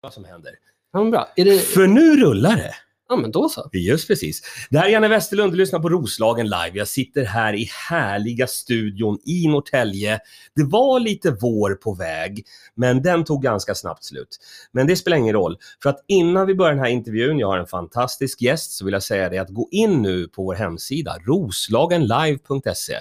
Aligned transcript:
vad 0.00 0.12
som 0.12 0.24
händer. 0.24 0.52
Ja, 0.92 0.98
men 0.98 1.10
bra. 1.10 1.28
Är 1.36 1.44
det... 1.44 1.58
För 1.58 1.86
nu 1.86 2.16
rullar 2.16 2.56
det. 2.56 2.74
Ja, 3.10 3.16
men 3.16 3.30
då 3.30 3.48
så. 3.48 3.70
Just 3.72 4.08
precis. 4.08 4.42
Det 4.70 4.78
här 4.78 4.86
är 4.86 4.90
Janne 4.90 5.08
Westerlund, 5.08 5.52
du 5.52 5.56
lyssnar 5.56 5.80
på 5.80 5.88
Roslagen 5.88 6.46
live. 6.46 6.70
Jag 6.72 6.88
sitter 6.88 7.24
här 7.24 7.54
i 7.54 7.68
härliga 7.90 8.46
studion 8.46 9.18
i 9.24 9.48
Norrtälje. 9.48 10.20
Det 10.56 10.64
var 10.64 11.00
lite 11.00 11.30
vår 11.40 11.74
på 11.74 11.94
väg, 11.94 12.44
men 12.74 13.02
den 13.02 13.24
tog 13.24 13.42
ganska 13.42 13.74
snabbt 13.74 14.04
slut. 14.04 14.38
Men 14.72 14.86
det 14.86 14.96
spelar 14.96 15.16
ingen 15.16 15.34
roll, 15.34 15.56
för 15.82 15.90
att 15.90 16.04
innan 16.06 16.46
vi 16.46 16.54
börjar 16.54 16.72
den 16.72 16.84
här 16.84 16.90
intervjun, 16.90 17.38
jag 17.38 17.46
har 17.46 17.58
en 17.58 17.66
fantastisk 17.66 18.42
gäst, 18.42 18.72
så 18.72 18.84
vill 18.84 18.92
jag 18.92 19.02
säga 19.02 19.28
det 19.28 19.38
att 19.38 19.50
gå 19.50 19.68
in 19.70 20.02
nu 20.02 20.28
på 20.28 20.42
vår 20.42 20.54
hemsida, 20.54 21.16
roslagenlive.se. 21.26 22.94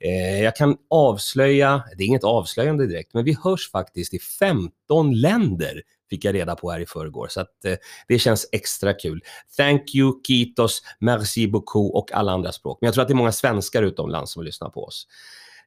Eh, 0.00 0.42
jag 0.42 0.56
kan 0.56 0.76
avslöja, 0.90 1.82
det 1.96 2.04
är 2.04 2.06
inget 2.06 2.24
avslöjande 2.24 2.86
direkt, 2.86 3.14
men 3.14 3.24
vi 3.24 3.36
hörs 3.44 3.70
faktiskt 3.70 4.14
i 4.14 4.18
15 4.18 5.20
länder 5.20 5.82
fick 6.10 6.24
jag 6.24 6.34
reda 6.34 6.56
på 6.56 6.70
här 6.70 6.80
i 6.80 6.86
förrgår. 6.86 7.28
Så 7.28 7.40
att, 7.40 7.64
eh, 7.64 7.74
det 8.08 8.18
känns 8.18 8.48
extra 8.52 8.94
kul. 8.94 9.20
Thank 9.56 9.94
you, 9.94 10.12
kitos, 10.26 10.82
merci 10.98 11.48
beaucoup 11.48 11.94
och 11.94 12.12
alla 12.12 12.32
andra 12.32 12.52
språk. 12.52 12.78
Men 12.80 12.86
jag 12.86 12.94
tror 12.94 13.02
att 13.02 13.08
det 13.08 13.12
är 13.12 13.16
många 13.16 13.32
svenskar 13.32 13.82
utomlands 13.82 14.32
som 14.32 14.42
lyssnar 14.42 14.70
på 14.70 14.84
oss. 14.84 15.06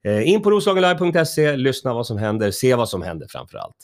Eh, 0.04 0.30
in 0.30 0.42
på 0.42 0.52
roslagenlive.se, 0.52 1.58
lyssna 1.58 1.94
vad 1.94 2.08
som 2.08 2.18
händer, 2.18 2.52
se 2.52 2.76
vad 2.76 2.90
som 2.90 3.02
händer 3.02 3.28
framför 3.30 3.58
allt. 3.58 3.78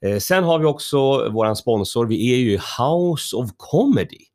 Eh, 0.00 0.18
sen 0.18 0.44
har 0.44 0.58
vi 0.58 0.64
också 0.64 1.28
våran 1.28 1.56
sponsor, 1.56 2.06
vi 2.06 2.32
är 2.32 2.36
ju 2.36 2.58
House 2.78 3.36
of 3.36 3.50
Comedy. 3.56 4.27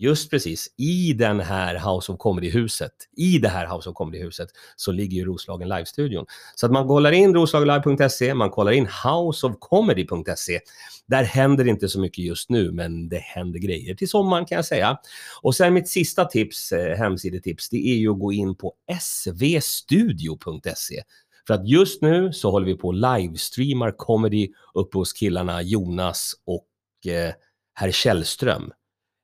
Just 0.00 0.30
precis, 0.30 0.74
i 0.76 1.12
den 1.12 1.40
här 1.40 1.74
House 1.74 2.12
of 2.12 2.18
Comedy-huset, 2.18 2.92
i 3.16 3.38
det 3.38 3.48
här 3.48 3.66
House 3.66 3.90
of 3.90 3.96
Comedy-huset 3.96 4.48
så 4.76 4.92
ligger 4.92 5.16
ju 5.16 5.24
Roslagen 5.24 5.68
Live-studion. 5.68 6.26
Så 6.54 6.66
att 6.66 6.72
man 6.72 6.88
kollar 6.88 7.12
in 7.12 7.34
roslagenlive.se, 7.34 8.34
man 8.34 8.50
kollar 8.50 8.72
in 8.72 8.88
houseofcomedy.se. 9.04 10.60
Där 11.06 11.24
händer 11.24 11.68
inte 11.68 11.88
så 11.88 12.00
mycket 12.00 12.24
just 12.24 12.50
nu, 12.50 12.72
men 12.72 13.08
det 13.08 13.18
händer 13.18 13.58
grejer 13.58 13.94
till 13.94 14.08
sommaren 14.08 14.46
kan 14.46 14.56
jag 14.56 14.64
säga. 14.64 14.98
Och 15.42 15.54
sen 15.54 15.74
mitt 15.74 15.88
sista 15.88 16.24
tips, 16.24 16.72
eh, 16.72 16.96
hemsidetips, 16.96 17.68
det 17.68 17.88
är 17.88 17.96
ju 17.96 18.10
att 18.10 18.18
gå 18.18 18.32
in 18.32 18.54
på 18.54 18.74
svstudio.se. 19.00 21.02
För 21.46 21.54
att 21.54 21.68
just 21.68 22.02
nu 22.02 22.32
så 22.32 22.50
håller 22.50 22.66
vi 22.66 22.74
på 22.74 22.88
och 22.88 22.94
livestreamar 22.94 23.94
comedy 23.96 24.48
uppe 24.74 24.98
hos 24.98 25.12
killarna 25.12 25.62
Jonas 25.62 26.32
och 26.46 27.12
eh, 27.12 27.32
herr 27.74 27.90
Källström. 27.90 28.72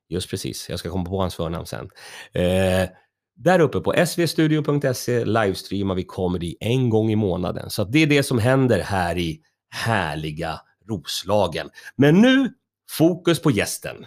Just 0.09 0.29
precis, 0.29 0.69
jag 0.69 0.79
ska 0.79 0.89
komma 0.89 1.05
på 1.05 1.21
hans 1.21 1.35
förnamn 1.35 1.65
sen. 1.65 1.89
Eh, 2.33 2.89
där 3.35 3.59
uppe 3.59 3.79
på 3.79 4.05
svstudio.se 4.07 5.25
livestreamar 5.25 5.95
vi 5.95 6.03
comedy 6.03 6.55
en 6.59 6.89
gång 6.89 7.11
i 7.11 7.15
månaden. 7.15 7.69
Så 7.69 7.83
det 7.83 7.99
är 7.99 8.07
det 8.07 8.23
som 8.23 8.39
händer 8.39 8.79
här 8.79 9.17
i 9.17 9.41
härliga 9.69 10.61
Roslagen. 10.89 11.69
Men 11.95 12.21
nu, 12.21 12.53
fokus 12.89 13.41
på 13.41 13.51
gästen. 13.51 14.05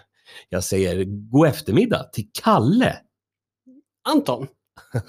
Jag 0.49 0.63
säger 0.63 1.03
god 1.03 1.47
eftermiddag 1.47 2.03
till 2.03 2.29
Kalle. 2.43 2.97
Anton. 4.09 4.47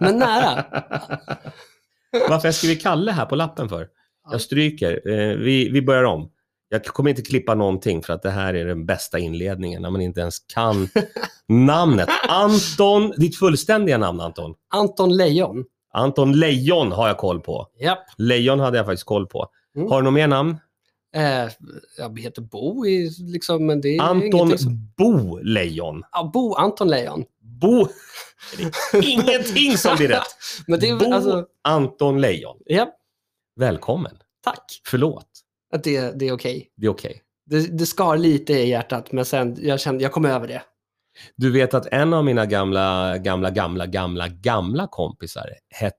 Men 0.00 0.18
nära. 0.18 0.64
Varför 2.28 2.50
skriver 2.50 2.80
Kalle 2.80 3.12
här 3.12 3.26
på 3.26 3.36
lappen 3.36 3.68
för? 3.68 3.88
Jag 4.30 4.40
stryker. 4.40 5.08
Eh, 5.08 5.36
vi, 5.36 5.70
vi 5.70 5.82
börjar 5.82 6.04
om. 6.04 6.30
Jag 6.68 6.84
kommer 6.84 7.10
inte 7.10 7.22
klippa 7.22 7.54
någonting 7.54 8.02
för 8.02 8.12
att 8.12 8.22
det 8.22 8.30
här 8.30 8.54
är 8.54 8.64
den 8.64 8.86
bästa 8.86 9.18
inledningen 9.18 9.82
när 9.82 9.90
man 9.90 10.00
inte 10.00 10.20
ens 10.20 10.38
kan 10.38 10.88
namnet. 11.48 12.08
Anton, 12.28 13.12
ditt 13.16 13.36
fullständiga 13.38 13.98
namn 13.98 14.20
Anton? 14.20 14.54
Anton 14.74 15.16
Lejon. 15.16 15.64
Anton 15.92 16.32
Lejon 16.32 16.92
har 16.92 17.08
jag 17.08 17.18
koll 17.18 17.40
på. 17.40 17.66
Japp. 17.80 17.98
Lejon 18.18 18.60
hade 18.60 18.76
jag 18.76 18.86
faktiskt 18.86 19.06
koll 19.06 19.26
på. 19.26 19.46
Mm. 19.76 19.90
Har 19.90 19.96
du 20.02 20.04
något 20.04 20.14
mer 20.14 20.26
namn? 20.28 20.56
Eh, 21.14 21.50
jag 21.98 22.20
heter 22.20 22.42
Bo, 22.42 22.86
i, 22.86 23.10
liksom, 23.18 23.66
men 23.66 23.80
det 23.80 23.96
är 23.96 24.02
Anton 24.02 24.58
som... 24.58 24.92
Bo 24.96 25.38
Lejon. 25.42 26.02
Ja, 26.12 26.30
Bo 26.34 26.54
Anton 26.54 26.88
Lejon. 26.88 27.24
Bo... 27.40 27.86
Det 28.92 28.98
är 28.98 29.08
ingenting 29.08 29.78
som 29.78 29.96
blir 29.96 30.08
rätt. 30.08 30.22
Men 30.66 30.80
det 30.80 30.88
är, 30.88 30.96
Bo 30.96 31.12
alltså, 31.12 31.46
Anton 31.64 32.20
Lejon. 32.20 32.56
ja, 32.64 32.88
Välkommen. 33.56 34.18
tack. 34.44 34.80
Förlåt. 34.86 35.26
Att 35.74 35.84
det, 35.84 36.18
det 36.18 36.28
är 36.28 36.32
okej. 36.32 36.68
Det 36.76 36.86
är 36.86 36.90
okej. 36.90 37.22
Det, 37.46 37.78
det 37.78 37.86
skar 37.86 38.16
lite 38.16 38.52
i 38.52 38.68
hjärtat, 38.68 39.12
men 39.12 39.24
sen 39.24 39.56
jag 39.60 39.80
kände, 39.80 40.02
jag 40.02 40.12
kom 40.12 40.24
över 40.24 40.48
det. 40.48 40.62
Du 41.36 41.50
vet 41.50 41.74
att 41.74 41.86
en 41.86 42.14
av 42.14 42.24
mina 42.24 42.46
gamla, 42.46 43.18
gamla, 43.18 43.50
gamla, 43.50 43.86
gamla, 43.86 44.28
gamla 44.28 44.86
kompisar 44.90 45.48
het, 45.74 45.94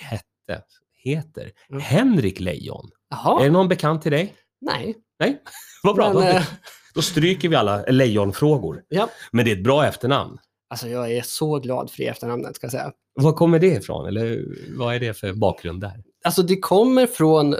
hette, 0.00 0.62
heter 1.04 1.50
Mm. 1.70 1.80
Henrik 1.82 2.40
Lejon. 2.40 2.90
Är 3.10 3.16
Jaha, 3.16 3.42
det 3.42 3.50
någon 3.50 3.68
bekant 3.68 4.02
till 4.02 4.12
dig? 4.12 4.34
nej. 4.60 4.96
Nej? 5.18 5.42
Vad 5.82 5.96
bra. 5.96 6.06
Men, 6.12 6.14
då, 6.16 6.22
eh, 6.22 6.42
då 6.94 7.02
stryker 7.02 7.48
vi 7.48 7.56
alla 7.56 7.82
lejonfrågor. 7.82 8.82
ja. 8.88 9.08
Men 9.32 9.44
det 9.44 9.50
är 9.52 9.56
ett 9.56 9.64
bra 9.64 9.86
efternamn. 9.86 10.38
Alltså 10.70 10.88
jag 10.88 11.12
är 11.12 11.22
så 11.22 11.58
glad 11.58 11.90
för 11.90 11.98
det 11.98 12.06
efternamnet, 12.08 12.56
ska 12.56 12.64
jag 12.64 12.72
säga. 12.72 12.92
Var 13.14 13.32
kommer 13.32 13.58
det 13.58 13.66
ifrån? 13.66 14.06
Eller 14.08 14.44
vad 14.76 14.94
är 14.94 15.00
det 15.00 15.14
för 15.14 15.32
bakgrund 15.32 15.80
där? 15.80 16.02
Alltså 16.24 16.42
det 16.42 16.56
kommer 16.58 17.06
från, 17.06 17.56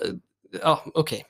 ja 0.63 0.85
okej. 0.95 1.25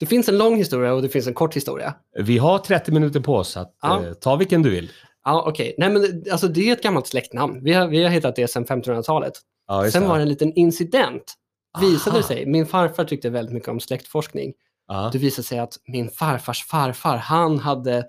Det 0.00 0.06
finns 0.06 0.28
en 0.28 0.38
lång 0.38 0.56
historia 0.56 0.92
och 0.94 1.02
det 1.02 1.08
finns 1.08 1.26
en 1.26 1.34
kort 1.34 1.56
historia. 1.56 1.94
Vi 2.18 2.38
har 2.38 2.58
30 2.58 2.92
minuter 2.92 3.20
på 3.20 3.34
oss 3.34 3.56
att 3.56 3.74
Ja. 3.82 4.04
eh, 4.06 4.12
ta 4.12 4.36
vilken 4.36 4.62
du 4.62 4.70
vill. 4.70 4.90
Ja, 5.24 5.44
okej. 5.48 5.74
Nej, 5.78 5.90
men 5.90 6.02
det- 6.02 6.30
alltså 6.30 6.48
det 6.48 6.68
är 6.68 6.72
ett 6.72 6.82
gammalt 6.82 7.06
släktnamn. 7.06 7.60
Vi 7.64 7.72
har, 7.72 7.88
vi 7.88 8.02
har 8.02 8.10
hittat 8.10 8.36
det 8.36 8.48
sedan 8.48 8.64
1500-talet. 8.66 9.32
Ja, 9.68 9.90
Sen 9.90 10.08
var 10.08 10.16
det 10.16 10.22
en 10.22 10.28
liten 10.28 10.52
incident. 10.52 11.34
Visade 11.80 12.10
Aha. 12.10 12.18
det 12.18 12.22
sig. 12.34 12.46
Min 12.46 12.66
farfar 12.66 13.04
tyckte 13.04 13.30
väldigt 13.30 13.54
mycket 13.54 13.68
om 13.68 13.80
släktforskning. 13.80 14.52
Ja. 14.88 15.10
Det 15.12 15.18
visade 15.18 15.46
sig 15.48 15.58
att 15.58 15.76
min 15.86 16.10
farfars 16.10 16.64
farfar, 16.64 17.16
han 17.16 17.58
hade 17.58 18.04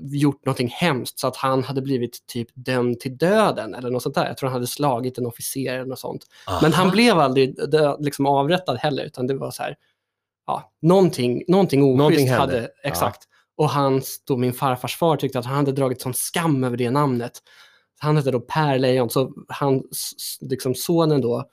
gjort 0.00 0.46
någonting 0.46 0.68
hemskt 0.68 1.18
så 1.18 1.26
att 1.26 1.36
han 1.36 1.64
hade 1.64 1.82
blivit 1.82 2.26
typ 2.26 2.48
dömd 2.54 3.00
till 3.00 3.16
döden 3.18 3.74
eller 3.74 3.90
något 3.90 4.02
sånt 4.02 4.14
där. 4.14 4.26
Jag 4.26 4.36
tror 4.36 4.48
han 4.48 4.54
hade 4.54 4.66
slagit 4.66 5.18
en 5.18 5.26
officer 5.26 5.74
eller 5.74 5.84
något 5.84 5.98
sånt. 5.98 6.24
Men 6.62 6.72
han 6.72 6.86
Aha. 6.86 6.92
blev 6.94 7.18
aldrig 7.18 7.70
dö, 7.70 7.96
liksom 7.98 8.26
avrättad 8.26 8.76
heller 8.78 9.04
utan 9.04 9.26
det 9.26 9.34
var 9.34 9.50
så 9.50 9.62
här, 9.62 9.76
ja, 10.48 10.72
någonting, 10.82 11.42
någonting 11.48 11.82
oschysst 11.82 11.98
Någonting 11.98 12.28
hände. 12.28 12.40
hade, 12.56 12.68
exakt. 12.84 13.22
Och 13.56 13.70
hans, 13.70 14.24
då 14.26 14.36
min 14.36 14.52
farfars 14.52 14.96
far 14.96 15.16
tyckte 15.16 15.38
att 15.38 15.44
han 15.44 15.56
hade 15.56 15.72
dragit 15.72 16.00
sån 16.00 16.14
skam 16.14 16.64
över 16.64 16.76
det 16.76 16.90
namnet. 16.90 17.32
Han 18.00 18.16
hette 18.16 18.30
då 18.30 18.40
Per 18.40 18.78
Lejon, 18.78 19.10
så 19.10 19.32
han, 19.48 19.82
liksom 20.40 20.74
sonen 20.74 21.20
då 21.20 21.44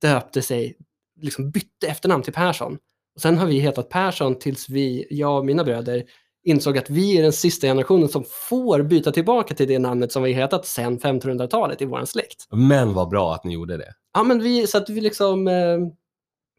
döpte 0.00 0.42
sig, 0.42 0.76
liksom 1.20 1.50
bytte 1.50 1.86
efternamn 1.86 2.22
till 2.22 2.32
Persson. 2.32 2.78
Och 3.14 3.20
sen 3.20 3.38
har 3.38 3.46
vi 3.46 3.58
hetat 3.58 3.88
Persson 3.88 4.38
tills 4.38 4.68
vi, 4.68 5.06
jag 5.10 5.38
och 5.38 5.46
mina 5.46 5.64
bröder, 5.64 6.04
insåg 6.44 6.78
att 6.78 6.90
vi 6.90 7.18
är 7.18 7.22
den 7.22 7.32
sista 7.32 7.66
generationen 7.66 8.08
som 8.08 8.24
får 8.48 8.82
byta 8.82 9.12
tillbaka 9.12 9.54
till 9.54 9.68
det 9.68 9.78
namnet 9.78 10.12
som 10.12 10.22
vi 10.22 10.32
hetat 10.32 10.66
sedan 10.66 10.98
1500-talet 10.98 11.82
i 11.82 11.84
vår 11.84 12.04
släkt. 12.04 12.46
Men 12.50 12.94
vad 12.94 13.08
bra 13.08 13.34
att 13.34 13.44
ni 13.44 13.54
gjorde 13.54 13.76
det. 13.76 13.92
Ja, 14.14 14.22
men 14.22 14.42
vi, 14.42 14.66
så 14.66 14.78
att 14.78 14.90
vi 14.90 15.00
liksom, 15.00 15.48
eh, 15.48 15.78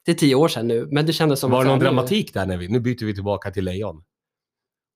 det 0.05 0.11
är 0.11 0.15
tio 0.15 0.35
år 0.35 0.47
sedan 0.47 0.67
nu, 0.67 0.87
men 0.91 1.05
det 1.05 1.13
kändes 1.13 1.39
som 1.39 1.51
var 1.51 1.63
det 1.63 1.69
någon 1.69 1.79
dramatik 1.79 2.33
där 2.33 2.45
när 2.45 2.57
vi, 2.57 2.67
nu 2.67 2.79
byter 2.79 3.05
vi 3.05 3.13
tillbaka 3.13 3.51
till 3.51 3.65
lejon? 3.65 4.03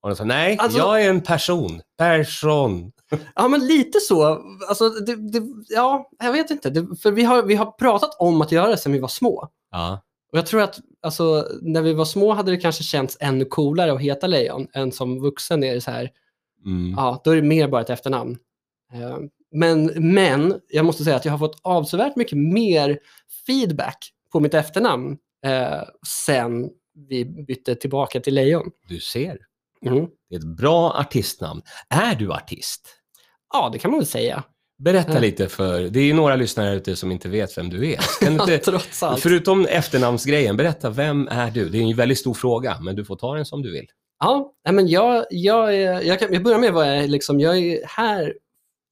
Och 0.01 0.09
de 0.09 0.15
sa, 0.15 0.23
nej, 0.23 0.57
Alltså- 0.59 0.77
jag 0.77 1.03
är 1.05 1.09
en 1.09 1.21
person. 1.21 1.81
Person. 1.97 2.91
Ja, 3.35 3.47
men 3.47 3.67
lite 3.67 3.99
så. 3.99 4.25
Alltså, 4.69 4.89
det, 4.89 5.15
det, 5.31 5.43
ja, 5.69 6.09
jag 6.19 6.31
vet 6.31 6.51
inte. 6.51 6.69
Det, 6.69 6.95
för 7.01 7.11
vi 7.11 7.23
har, 7.23 7.43
vi 7.43 7.55
har 7.55 7.71
pratat 7.71 8.15
om 8.19 8.41
att 8.41 8.51
göra 8.51 8.67
det 8.69 8.77
sedan 8.77 8.91
vi 8.91 8.99
var 8.99 9.07
små. 9.07 9.47
Ja. 9.71 10.01
Och 10.31 10.37
jag 10.37 10.45
tror 10.45 10.61
att 10.61 10.79
alltså, 11.01 11.47
när 11.61 11.81
vi 11.81 11.93
var 11.93 12.05
små 12.05 12.33
hade 12.33 12.51
det 12.51 12.57
kanske 12.57 12.83
känts 12.83 13.17
ännu 13.19 13.45
coolare 13.45 13.93
att 13.93 14.01
heta 14.01 14.27
Lejon 14.27 14.67
än 14.73 14.91
som 14.91 15.21
vuxen 15.21 15.63
är 15.63 15.73
det 15.75 15.81
så 15.81 15.91
här, 15.91 16.09
Mm. 16.65 16.93
ja, 16.97 17.21
då 17.23 17.31
är 17.31 17.35
det 17.35 17.41
mer 17.41 17.67
bara 17.67 17.81
ett 17.81 17.89
efternamn. 17.89 18.37
Eh, 18.93 19.17
Men, 19.51 19.85
men 20.15 20.59
jag 20.69 20.85
måste 20.85 21.03
säga 21.03 21.15
att 21.15 21.25
jag 21.25 21.31
har 21.31 21.39
fått 21.39 21.59
avsevärt 21.61 22.15
mycket 22.15 22.37
mer 22.37 22.99
feedback 23.45 23.97
på 24.31 24.39
mitt 24.39 24.53
efternamn 24.53 25.17
eh, 25.45 25.81
sen 26.25 26.69
vi 27.09 27.25
bytte 27.25 27.75
tillbaka 27.75 28.19
till 28.19 28.33
Lejon. 28.35 28.71
Du 28.89 28.99
ser, 28.99 29.37
Mm. 29.85 30.05
det 30.29 30.35
är 30.35 30.39
ett 30.39 30.57
bra 30.57 30.93
artistnamn. 30.99 31.61
Är 31.89 32.15
du 32.15 32.31
artist? 32.33 32.87
Ja, 33.53 33.69
det 33.73 33.79
kan 33.79 33.91
man 33.91 33.99
väl 33.99 34.07
säga. 34.07 34.43
Berätta 34.79 35.13
Ja. 35.13 35.19
lite 35.19 35.47
för, 35.47 35.81
det 35.81 35.99
är 35.99 36.03
ju 36.03 36.13
några 36.13 36.35
lyssnare 36.35 36.75
ute 36.75 36.95
som 36.95 37.11
inte 37.11 37.29
vet 37.29 37.57
vem 37.57 37.69
du 37.69 37.91
är. 37.91 37.99
Kan 38.25 38.33
du 38.33 38.41
inte, 38.53 38.57
Trots 38.57 39.03
allt. 39.03 39.21
förutom 39.21 39.65
efternamnsgrejen, 39.65 40.57
berätta, 40.57 40.89
vem 40.89 41.27
är 41.27 41.51
du? 41.51 41.69
Det 41.69 41.77
är 41.77 41.81
en 41.81 41.95
väldigt 41.95 42.19
stor 42.19 42.33
fråga, 42.33 42.77
men 42.81 42.95
du 42.95 43.05
får 43.05 43.15
ta 43.15 43.35
den 43.35 43.45
som 43.45 43.61
du 43.61 43.71
vill. 43.71 43.85
Ja, 44.19 44.53
men 44.71 44.87
jag, 44.87 45.25
jag, 45.29 45.75
jag, 46.05 46.19
kan, 46.19 46.33
jag 46.33 46.43
börjar 46.43 46.59
med 46.59 46.73
vad 46.73 46.87
jag 46.87 46.97
är, 46.97 47.07
liksom, 47.07 47.39
jag 47.39 47.57
är 47.57 47.79
här 47.87 48.33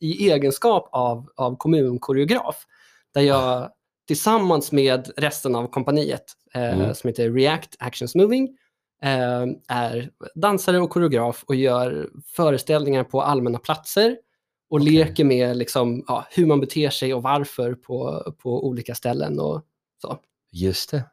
i 0.02 0.32
egenskap 0.32 0.90
av, 0.92 1.30
av 1.36 1.58
kommunkoreograf. 1.58 2.66
Där 3.14 3.22
jag 3.22 3.70
tillsammans 4.08 4.72
med 4.72 5.12
resten 5.18 5.56
av 5.56 5.68
kompaniet 5.68 6.24
eh, 6.54 6.80
Mm. 6.80 6.94
som 6.96 7.08
heter 7.08 7.32
React 7.32 7.76
Actions 7.80 8.16
Moving 8.16 8.58
eh, 9.04 9.46
är 9.68 10.10
dansare 10.36 10.80
och 10.80 10.90
koreograf 10.90 11.44
och 11.48 11.56
gör 11.56 12.10
föreställningar 12.36 13.04
på 13.04 13.22
allmänna 13.22 13.60
platser 13.60 14.18
och 14.70 14.78
Okej. 14.82 14.94
leker 14.94 15.24
med 15.24 15.58
liksom, 15.58 16.04
ja, 16.08 16.26
hur 16.32 16.46
man 16.46 16.60
beter 16.60 16.90
sig 16.90 17.14
och 17.14 17.24
varför 17.24 17.74
på, 17.74 18.24
på 18.44 18.68
olika 18.68 18.96
ställen. 18.96 19.40
Och, 19.40 19.62
Just 20.52 20.92
det. 20.92 21.04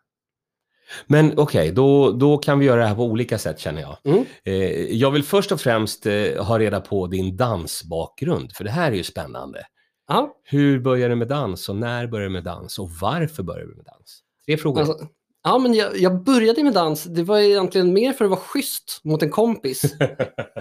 Men 1.07 1.39
okej, 1.39 1.73
då, 1.73 2.11
då 2.13 2.39
kan 2.39 2.59
vi 2.59 2.67
göra 2.67 2.81
det 2.81 2.87
här 2.87 2.95
på 2.95 3.05
olika 3.05 3.39
sätt 3.39 3.59
känner 3.61 3.81
jag. 3.83 3.97
Mm. 4.05 4.25
Eh, 4.45 4.55
jag 4.97 5.11
vill 5.11 5.23
först 5.25 5.53
och 5.53 5.61
främst 5.61 6.07
eh, 6.07 6.45
ha 6.45 6.59
reda 6.59 6.81
på 6.81 7.07
din 7.07 7.37
dansbakgrund, 7.37 8.53
för 8.53 8.65
det 8.65 8.71
här 8.71 8.93
är 8.93 8.97
ju 8.97 9.03
spännande. 9.03 9.65
Ja, 10.09 10.37
Hur 10.45 10.81
började 10.81 11.13
du 11.15 11.17
med 11.19 11.29
dans 11.29 11.69
och 11.69 11.77
när 11.77 12.07
började 12.07 12.29
du 12.29 12.33
med 12.33 12.45
dans 12.45 12.79
och 12.79 12.91
varför 13.01 13.43
började 13.43 13.71
du 13.71 13.77
med 13.77 13.85
dans? 13.85 14.23
Tre 14.47 14.57
frågor. 14.57 14.81
alltså, 14.81 15.07
ja 15.45 15.59
men 15.59 15.75
jag, 15.75 15.99
jag 15.99 16.23
började 16.23 16.65
med 16.65 16.73
dans, 16.73 17.05
det 17.05 17.23
var 17.23 17.39
egentligen 17.39 17.93
mer 17.93 18.13
för 18.13 18.25
att 18.25 18.31
vara 18.31 18.41
schysst 18.41 19.01
mot 19.05 19.23
en 19.23 19.31
kompis. 19.31 19.83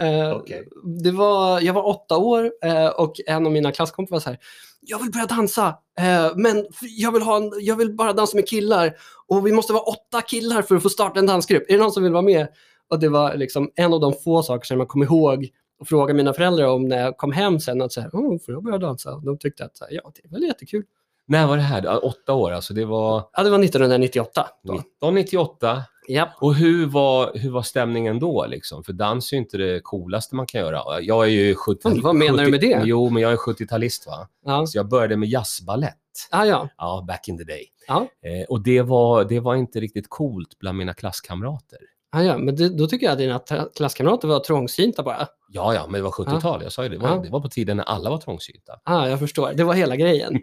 Eh, 0.02 0.32
Okej. 0.32 0.68
det 1.04 1.12
var, 1.12 1.62
jag 1.62 1.74
var 1.74 1.88
åtta 1.88 2.18
år 2.18 2.52
eh, 2.64 2.88
och 2.88 3.16
en 3.28 3.46
av 3.46 3.52
mina 3.52 3.72
klasskompisar 3.72 4.16
var 4.16 4.20
så 4.20 4.30
här, 4.30 4.40
jag 4.82 5.00
vill 5.00 5.12
börja 5.12 5.26
dansa, 5.26 5.68
eh, 6.00 6.32
men 6.36 6.66
jag 6.82 7.12
vill, 7.12 7.22
ha 7.22 7.38
en, 7.38 7.52
jag 7.60 7.76
vill 7.76 7.96
bara 7.96 8.14
dansa 8.14 8.36
med 8.36 8.48
killar 8.48 8.94
och 9.28 9.48
vi 9.48 9.52
måste 9.52 9.74
vara 9.74 9.84
åtta 9.84 10.22
killar 10.22 10.62
för 10.62 10.76
att 10.76 10.84
få 10.84 10.90
starta 10.90 11.20
en 11.20 11.26
dansgrupp. 11.26 11.64
Är 11.68 11.74
det 11.74 11.80
någon 11.80 11.92
som 11.92 12.04
vill 12.04 12.12
vara 12.12 12.22
med? 12.22 12.48
Och 12.90 13.00
det 13.00 13.10
var 13.10 13.36
liksom 13.36 13.72
en 13.76 13.94
av 13.94 14.00
de 14.00 14.14
få 14.14 14.44
saker 14.44 14.66
som 14.66 14.80
jag 14.80 14.88
kom 14.88 15.04
ihåg 15.04 15.50
och 15.82 15.88
frågade 15.88 16.18
mina 16.18 16.34
föräldrar 16.34 16.68
om 16.68 16.88
när 16.88 17.02
jag 17.02 17.18
kom 17.18 17.32
hem 17.32 17.60
sen. 17.60 17.82
Att 17.82 17.94
så 17.94 18.02
här, 18.02 18.10
oh, 18.10 18.40
får 18.40 18.54
jag 18.54 18.64
börja 18.64 18.78
dansa? 18.78 19.22
De 19.26 19.38
tyckte 19.38 19.66
att 19.66 19.78
här, 19.82 19.88
ja, 19.92 20.12
det 20.16 20.28
är 20.28 20.30
väl 20.30 20.44
jättekul. 20.44 20.84
När 21.26 21.48
var 21.48 21.58
det 21.58 21.64
här? 21.64 22.06
Åtta 22.06 22.34
år, 22.34 22.52
alltså 22.52 22.74
det 22.74 22.86
var 22.86 23.30
Ja, 23.34 23.44
det 23.44 23.50
var 23.50 23.64
1998. 23.64 24.48
Då. 24.64 24.74
1998. 24.74 25.84
Ja. 26.08 26.30
Och 26.42 26.56
hur 26.56 26.86
var, 26.86 27.32
hur 27.38 27.52
var 27.52 27.62
stämningen 27.62 28.20
då 28.20 28.46
liksom? 28.46 28.84
För 28.84 28.94
dans 28.94 29.32
är 29.32 29.36
ju 29.36 29.42
inte 29.42 29.58
det 29.58 29.82
coolaste 29.84 30.36
man 30.36 30.46
kan 30.46 30.62
göra. 30.62 31.02
Jag 31.02 31.26
är 31.26 31.30
ju 31.30 31.56
70 31.56 31.88
Mm, 31.88 32.02
vad 32.02 32.16
menar 32.16 32.44
du 32.46 32.52
med 32.52 32.62
det? 32.62 32.82
Jo, 32.84 33.10
men 33.10 33.24
jag 33.24 33.32
är 33.32 33.38
70-talist 33.38 34.08
va? 34.08 34.28
Ja. 34.46 34.68
Så 34.68 34.78
jag 34.78 34.90
började 34.90 35.18
med 35.18 35.30
jazzballett. 35.30 35.98
Ah, 36.32 36.46
ja. 36.46 36.70
Ja, 36.78 37.04
back 37.08 37.28
in 37.28 37.38
the 37.38 37.44
day. 37.44 37.66
Ja. 37.88 38.08
Eh, 38.26 38.46
och 38.50 38.64
det 38.64 38.82
var, 38.82 39.24
det 39.24 39.40
var 39.40 39.56
inte 39.56 39.80
riktigt 39.80 40.10
coolt 40.10 40.60
bland 40.60 40.78
mina 40.78 40.94
klasskamrater. 40.94 41.80
Ah, 42.14 42.22
ja, 42.22 42.38
men 42.38 42.56
det, 42.56 42.70
då 42.70 42.88
tycker 42.88 43.06
jag 43.06 43.14
att 43.14 43.20
dina 43.20 43.68
klasskamrater 43.76 44.28
var 44.28 44.40
trångsynta 44.40 45.04
bara. 45.04 45.28
Ja, 45.50 45.74
ja, 45.74 45.86
men 45.88 45.94
det 45.94 46.02
var 46.02 46.12
70-tal. 46.12 46.64
Jag 46.64 46.72
sa 46.72 46.84
ju 46.84 46.90
det. 46.90 46.96
Det 46.96 47.02
var, 47.02 47.10
Ja. 47.10 47.22
det 47.24 47.30
var 47.30 47.40
på 47.40 47.50
tiden 47.50 47.78
när 47.78 47.84
alla 47.84 48.10
var 48.10 48.18
trångsynta. 48.18 48.80
Ah, 48.84 49.08
jag 49.08 49.20
förstår, 49.20 49.54
det 49.54 49.64
var 49.64 49.74
hela 49.74 49.96
grejen. 49.96 50.40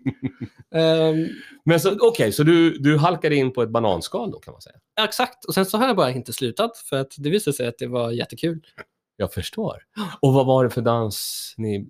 Men 1.64 1.80
så, 1.80 1.96
okej, 2.00 2.32
så 2.32 2.42
du, 2.42 2.78
du 2.78 2.98
halkade 2.98 3.36
in 3.36 3.52
på 3.52 3.62
ett 3.62 3.70
bananskal 3.70 4.30
då 4.30 4.38
kan 4.38 4.52
man 4.52 4.60
säga? 4.60 4.76
ja, 4.96 5.04
exakt, 5.04 5.44
och 5.44 5.54
sen 5.54 5.66
så 5.66 5.78
har 5.78 5.86
jag 5.86 5.96
bara 5.96 6.10
inte 6.10 6.32
slutat 6.32 6.76
för 6.76 6.96
att 6.96 7.12
det 7.18 7.30
visade 7.30 7.54
sig 7.56 7.66
att 7.68 7.78
det 7.78 7.86
var 7.86 8.10
jättekul. 8.10 8.60
Jag 9.16 9.32
förstår. 9.32 9.76
Och 10.20 10.32
vad 10.32 10.46
var 10.46 10.64
det 10.64 10.70
för 10.70 10.80
dans 10.82 11.54
ni 11.56 11.88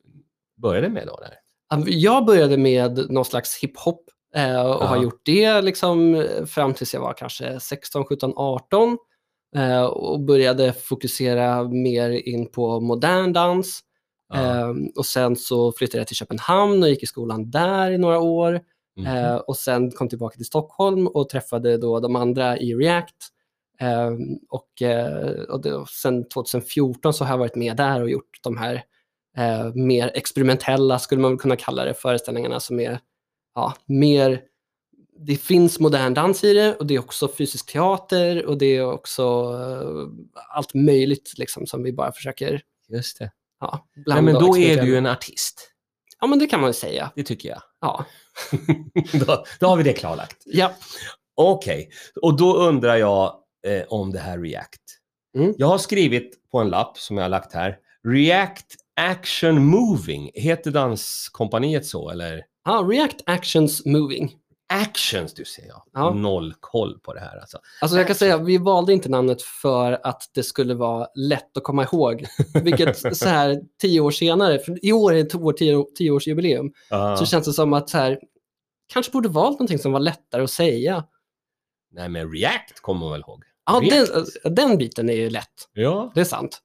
började 0.63 0.89
med 0.89 1.07
då? 1.07 1.17
Där? 1.17 1.35
Ah, 1.75 1.83
Jag 1.87 2.25
började 2.27 2.57
med 2.57 3.11
någon 3.11 3.25
slags 3.25 3.59
hiphop 3.63 4.05
eh, 4.35 4.61
och 4.67 4.83
Ja. 4.83 4.87
har 4.87 5.03
gjort 5.03 5.21
det 5.25 5.63
liksom 5.63 6.15
eh, 6.15 6.45
fram 6.45 6.75
tills 6.75 6.95
jag 6.95 7.01
var 7.01 7.13
kanske 7.13 7.61
16, 7.61 8.05
17, 8.05 8.33
18 8.37 8.89
eh, 8.89 8.97
och 9.93 10.21
började 10.21 10.73
fokusera 10.73 11.69
mer 11.69 12.11
in 12.11 12.51
på 12.51 12.81
modern 12.81 13.33
dans. 13.33 13.81
Ja. 14.29 14.37
Ehm, 14.39 14.87
och 14.97 15.07
sen 15.07 15.37
så 15.37 15.73
flyttade 15.73 15.99
jag 15.99 16.07
till 16.07 16.17
Köpenhamn 16.17 16.83
och 16.83 16.89
gick 16.89 17.03
i 17.03 17.07
skolan 17.07 17.51
där 17.51 17.91
i 17.91 17.99
några 17.99 18.19
år. 18.19 18.61
Eh, 19.07 19.37
och 19.37 19.57
sen 19.57 19.91
kom 19.91 20.09
tillbaka 20.09 20.37
till 20.37 20.47
Stockholm 20.47 21.07
och 21.07 21.29
träffade 21.29 21.77
då 21.77 22.01
de 22.01 22.17
andra 22.17 22.59
i 22.59 22.75
React. 22.75 23.29
Ehm, 23.81 24.39
och 24.49 24.83
eh, 24.83 25.41
och 25.43 25.63
det, 25.63 25.75
och 25.75 25.89
sen 25.89 26.29
2014 26.29 27.15
så 27.15 27.25
har 27.25 27.33
jag 27.33 27.39
varit 27.39 27.57
med 27.57 27.77
där 27.77 28.03
och 28.03 28.11
gjort 28.11 28.39
de 28.43 28.57
här 28.57 28.83
eh, 29.37 29.75
mer 29.75 30.11
experimentella, 30.15 30.99
skulle 30.99 31.21
man 31.21 31.39
kunna 31.39 31.57
kalla 31.57 31.85
det, 31.85 31.95
föreställningarna 31.95 32.61
som 32.61 32.81
är 32.81 33.01
ja, 33.55 33.75
mer 33.87 34.43
det 35.19 35.37
finns 35.37 35.81
modern 35.81 36.15
dans 36.15 36.45
i 36.45 36.55
det 36.55 36.75
och 36.75 36.87
det 36.87 36.95
är 36.95 36.99
också 36.99 37.29
fysisk 37.39 37.73
teater 37.73 38.47
och 38.47 38.59
det 38.59 38.77
är 38.77 38.93
också 38.93 39.23
eh, 39.23 40.37
allt 40.57 40.75
möjligt 40.75 41.35
liksom 41.39 41.67
som 41.67 41.83
vi 41.83 41.93
bara 41.93 42.13
försöker 42.13 42.63
Just 42.89 43.19
det. 43.19 43.31
ja, 43.61 43.89
Nej, 44.07 44.23
men 44.23 44.35
då 44.35 44.59
är 44.59 44.81
du 44.83 44.87
ju 44.87 44.97
en 44.97 45.07
artist. 45.07 45.73
Ja, 46.21 46.27
men 46.27 46.39
det 46.39 46.47
kan 46.47 46.61
man 46.61 46.71
ju 46.71 46.75
säga. 46.75 47.13
Det 47.17 47.23
tycker 47.23 47.49
jag. 47.49 47.63
Ja. 47.81 48.05
då, 49.27 49.45
då 49.61 49.67
har 49.67 49.77
vi 49.77 49.83
det 49.83 49.93
klarlagt. 49.93 50.43
ja. 50.45 50.73
Okej, 51.41 51.91
och 52.23 52.37
då 52.37 52.57
undrar 52.57 52.97
jag 52.97 53.35
eh, 53.67 53.83
om 53.89 54.13
det 54.13 54.19
här 54.19 54.39
React. 54.39 54.81
Mm. 55.37 55.55
Jag 55.59 55.67
har 55.67 55.79
skrivit 55.79 56.51
på 56.51 56.59
en 56.59 56.69
lapp 56.69 56.99
som 56.99 57.17
jag 57.17 57.25
har 57.25 57.29
lagt 57.29 57.53
här. 57.53 57.77
React 58.09 58.77
Action 58.97 59.65
Moving. 59.65 60.31
Heter 60.35 60.71
danskompaniet 60.71 61.87
så 61.87 62.11
eller? 62.11 62.45
Ja, 62.65 62.87
React 62.91 63.23
Actions 63.27 63.85
Moving. 63.85 64.33
Actions, 64.69 65.35
du 65.35 65.45
ser 65.45 65.67
jag. 65.67 65.83
Ja. 65.93 66.15
Noll 66.15 66.55
koll 66.61 66.99
på 66.99 67.15
det 67.15 67.21
här 67.21 67.39
alltså. 67.41 67.59
Alltså 67.81 67.97
jag 67.99 68.07
kan 68.07 68.17
säga, 68.17 68.37
vi 68.39 68.59
valde 68.59 68.93
inte 68.93 69.09
namnet 69.09 69.43
för 69.43 70.01
att 70.07 70.31
det 70.35 70.43
skulle 70.43 70.75
vara 70.75 71.09
lätt 71.15 71.57
att 71.57 71.63
komma 71.63 71.83
ihåg. 71.85 72.27
Vilket 72.63 73.17
så 73.17 73.29
här 73.29 73.61
tio 73.81 74.01
år 74.01 74.11
senare, 74.11 74.59
för 74.59 74.85
i 74.85 74.93
år 74.93 75.15
är 75.15 75.25
det 75.25 75.35
vårt 75.35 75.57
tio, 75.57 75.87
tioårsjubileum, 75.97 76.73
Ja. 76.91 77.17
så 77.17 77.27
känns 77.27 77.47
det 77.47 77.53
som 77.53 77.73
att 77.73 77.91
så 77.91 77.99
här, 77.99 78.19
kanske 78.93 79.13
borde 79.13 79.29
valt 79.29 79.53
någonting 79.59 79.79
som 79.79 79.93
var 79.93 80.01
lättare 80.01 80.43
att 80.43 80.51
säga. 80.51 81.05
Nej, 81.93 82.09
men 82.09 82.33
React 82.33 82.81
kommer 82.81 83.01
man 83.01 83.11
väl 83.13 83.21
ihåg? 83.21 83.45
Ja, 83.67 83.81
den, 83.91 84.07
den 84.55 84.79
biten 84.79 85.11
är 85.11 85.15
ju 85.15 85.31
lätt. 85.31 85.69
Ja. 85.73 86.13
Det 86.15 86.21
är 86.21 86.25
sant. 86.25 86.59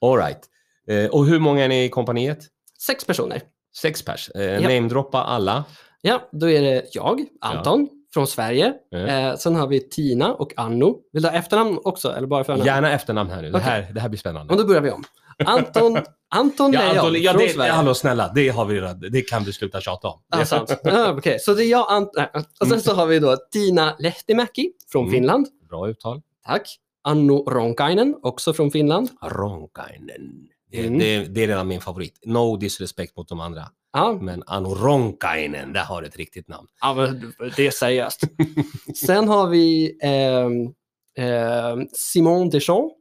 All 0.00 0.16
right. 0.18 0.40
Eh, 0.88 1.10
och 1.10 1.26
hur 1.26 1.38
många 1.38 1.64
är 1.64 1.68
ni 1.68 1.84
i 1.84 1.88
kompaniet? 1.88 2.38
Sex 2.86 3.04
personer. 3.04 3.42
Sex 3.76 4.02
pers. 4.02 4.30
Eh, 4.34 4.42
Ja. 4.42 4.60
Namedroppa 4.60 5.22
alla. 5.22 5.64
Ja, 6.02 6.28
då 6.32 6.50
är 6.50 6.62
det 6.62 6.84
jag, 6.92 7.24
Anton, 7.40 7.88
från 8.14 8.26
Sverige. 8.26 8.74
Ja. 8.90 8.98
Eh, 8.98 9.36
sen 9.36 9.56
har 9.56 9.66
vi 9.66 9.80
Tina 9.88 10.34
och 10.34 10.52
Anno. 10.56 10.98
Vill 11.12 11.22
du 11.22 11.28
ha 11.28 11.36
efternamn 11.36 11.78
också, 11.84 12.12
eller 12.16 12.26
bara 12.26 12.44
förnamn? 12.44 12.66
Gärna 12.66 12.90
efternamn 12.92 13.30
här 13.30 13.42
nu. 13.42 13.50
Det, 13.50 13.58
Okej. 13.58 13.70
här, 13.70 13.92
det 13.94 14.00
här 14.00 14.08
blir 14.08 14.18
spännande. 14.18 14.52
Och 14.54 14.60
då 14.60 14.66
börjar 14.66 14.80
vi 14.82 14.90
om. 14.90 15.04
Anton, 15.44 15.98
Anton 16.34 16.72
Ja, 16.72 16.80
Lejon 16.80 16.96
Anton, 16.98 17.22
ja, 17.22 17.32
från 17.32 17.42
det, 17.42 17.48
Sverige. 17.48 17.72
hallå 17.72 17.94
snälla, 17.94 18.32
det 18.34 18.48
har 18.48 18.64
vi 18.64 18.74
redan. 18.74 19.00
Det 19.00 19.22
kan 19.22 19.44
du 19.44 19.52
sluta 19.52 19.80
tjata 19.80 20.08
om. 20.08 20.20
Ja, 20.38 20.44
sant. 20.44 20.80
Ja, 20.84 21.12
Okej, 21.12 21.38
så 21.40 21.54
det 21.54 21.64
är 21.64 21.70
jag, 21.70 21.86
Ant- 21.88 22.18
äh, 22.34 22.42
och 22.60 22.66
sen 22.66 22.80
så 22.80 22.94
har 22.94 23.06
vi 23.06 23.18
då 23.18 23.36
Tina 23.52 23.94
Lehtimäki 23.98 24.72
från 24.92 25.02
Mm. 25.04 25.12
Finland. 25.12 25.46
Bra 25.68 25.88
uttal. 25.88 26.22
Tack. 26.46 26.76
Anno 27.04 27.50
Ronkainen, 27.50 28.14
också 28.22 28.52
från 28.52 28.70
Finland. 28.70 29.08
Ronkainen. 29.22 30.46
Det, 30.72 30.86
Mm. 30.86 30.98
det, 30.98 31.18
det 31.24 31.42
är 31.42 31.46
redan 31.46 31.68
min 31.68 31.80
favorit. 31.80 32.14
No 32.26 32.56
disrespect 32.56 33.16
mot 33.16 33.28
de 33.28 33.40
andra. 33.40 33.62
Ja, 33.92 34.18
Men 34.20 34.42
Anu 34.46 34.68
Ronkainen, 34.68 35.72
där 35.72 35.84
har 35.84 36.02
du 36.02 36.08
ett 36.08 36.16
riktigt 36.16 36.48
namn. 36.48 36.68
ja 36.80 36.94
men 36.94 37.32
det 37.56 37.66
är 37.66 37.70
seriöst. 37.70 38.20
sen 39.06 39.28
har 39.28 39.46
vi 39.48 39.98
ehm, 40.02 40.74
ehm, 41.18 41.86
Simon 41.92 42.50
Deschamps, 42.50 42.94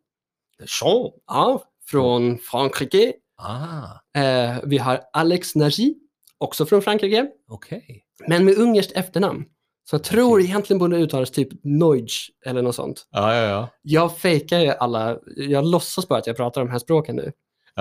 Jean. 0.82 1.12
ja, 1.28 1.64
från 1.90 2.38
Frankrike. 2.38 3.14
Ah, 3.42 3.84
Eh, 4.22 4.58
vi 4.64 4.78
har 4.78 5.02
Alex 5.14 5.56
Nagy, 5.56 5.94
också 6.38 6.66
från 6.66 6.82
Frankrike, 6.82 7.28
okej. 7.50 8.04
men 8.28 8.46
med 8.46 8.58
ungerskt 8.58 8.92
efternamn. 8.92 9.46
Så 9.90 9.96
jag 9.96 10.04
tror 10.04 10.42
egentligen 10.42 10.80
borde 10.80 10.98
uttalas 10.98 11.32
typ 11.32 11.50
Neutsch 11.64 12.30
eller 12.46 12.62
något 12.62 12.76
sånt. 12.76 13.08
Ja, 13.12 13.36
ja, 13.36 13.42
ja. 13.50 13.70
Jag 13.82 14.18
fejkar 14.18 14.60
ju 14.60 14.68
alla, 14.70 15.18
jag 15.36 15.66
låtsas 15.66 16.08
bara 16.08 16.20
att 16.20 16.28
jag 16.28 16.36
pratar 16.38 16.62
de 16.62 16.70
här 16.72 16.80
språken 16.80 17.16
nu. 17.16 17.32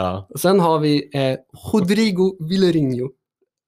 Ja. 0.02 0.28
Sen 0.38 0.60
har 0.60 0.78
vi 0.78 1.10
eh, 1.14 1.36
Rodrigo 1.72 2.36
Villerinho. 2.48 3.08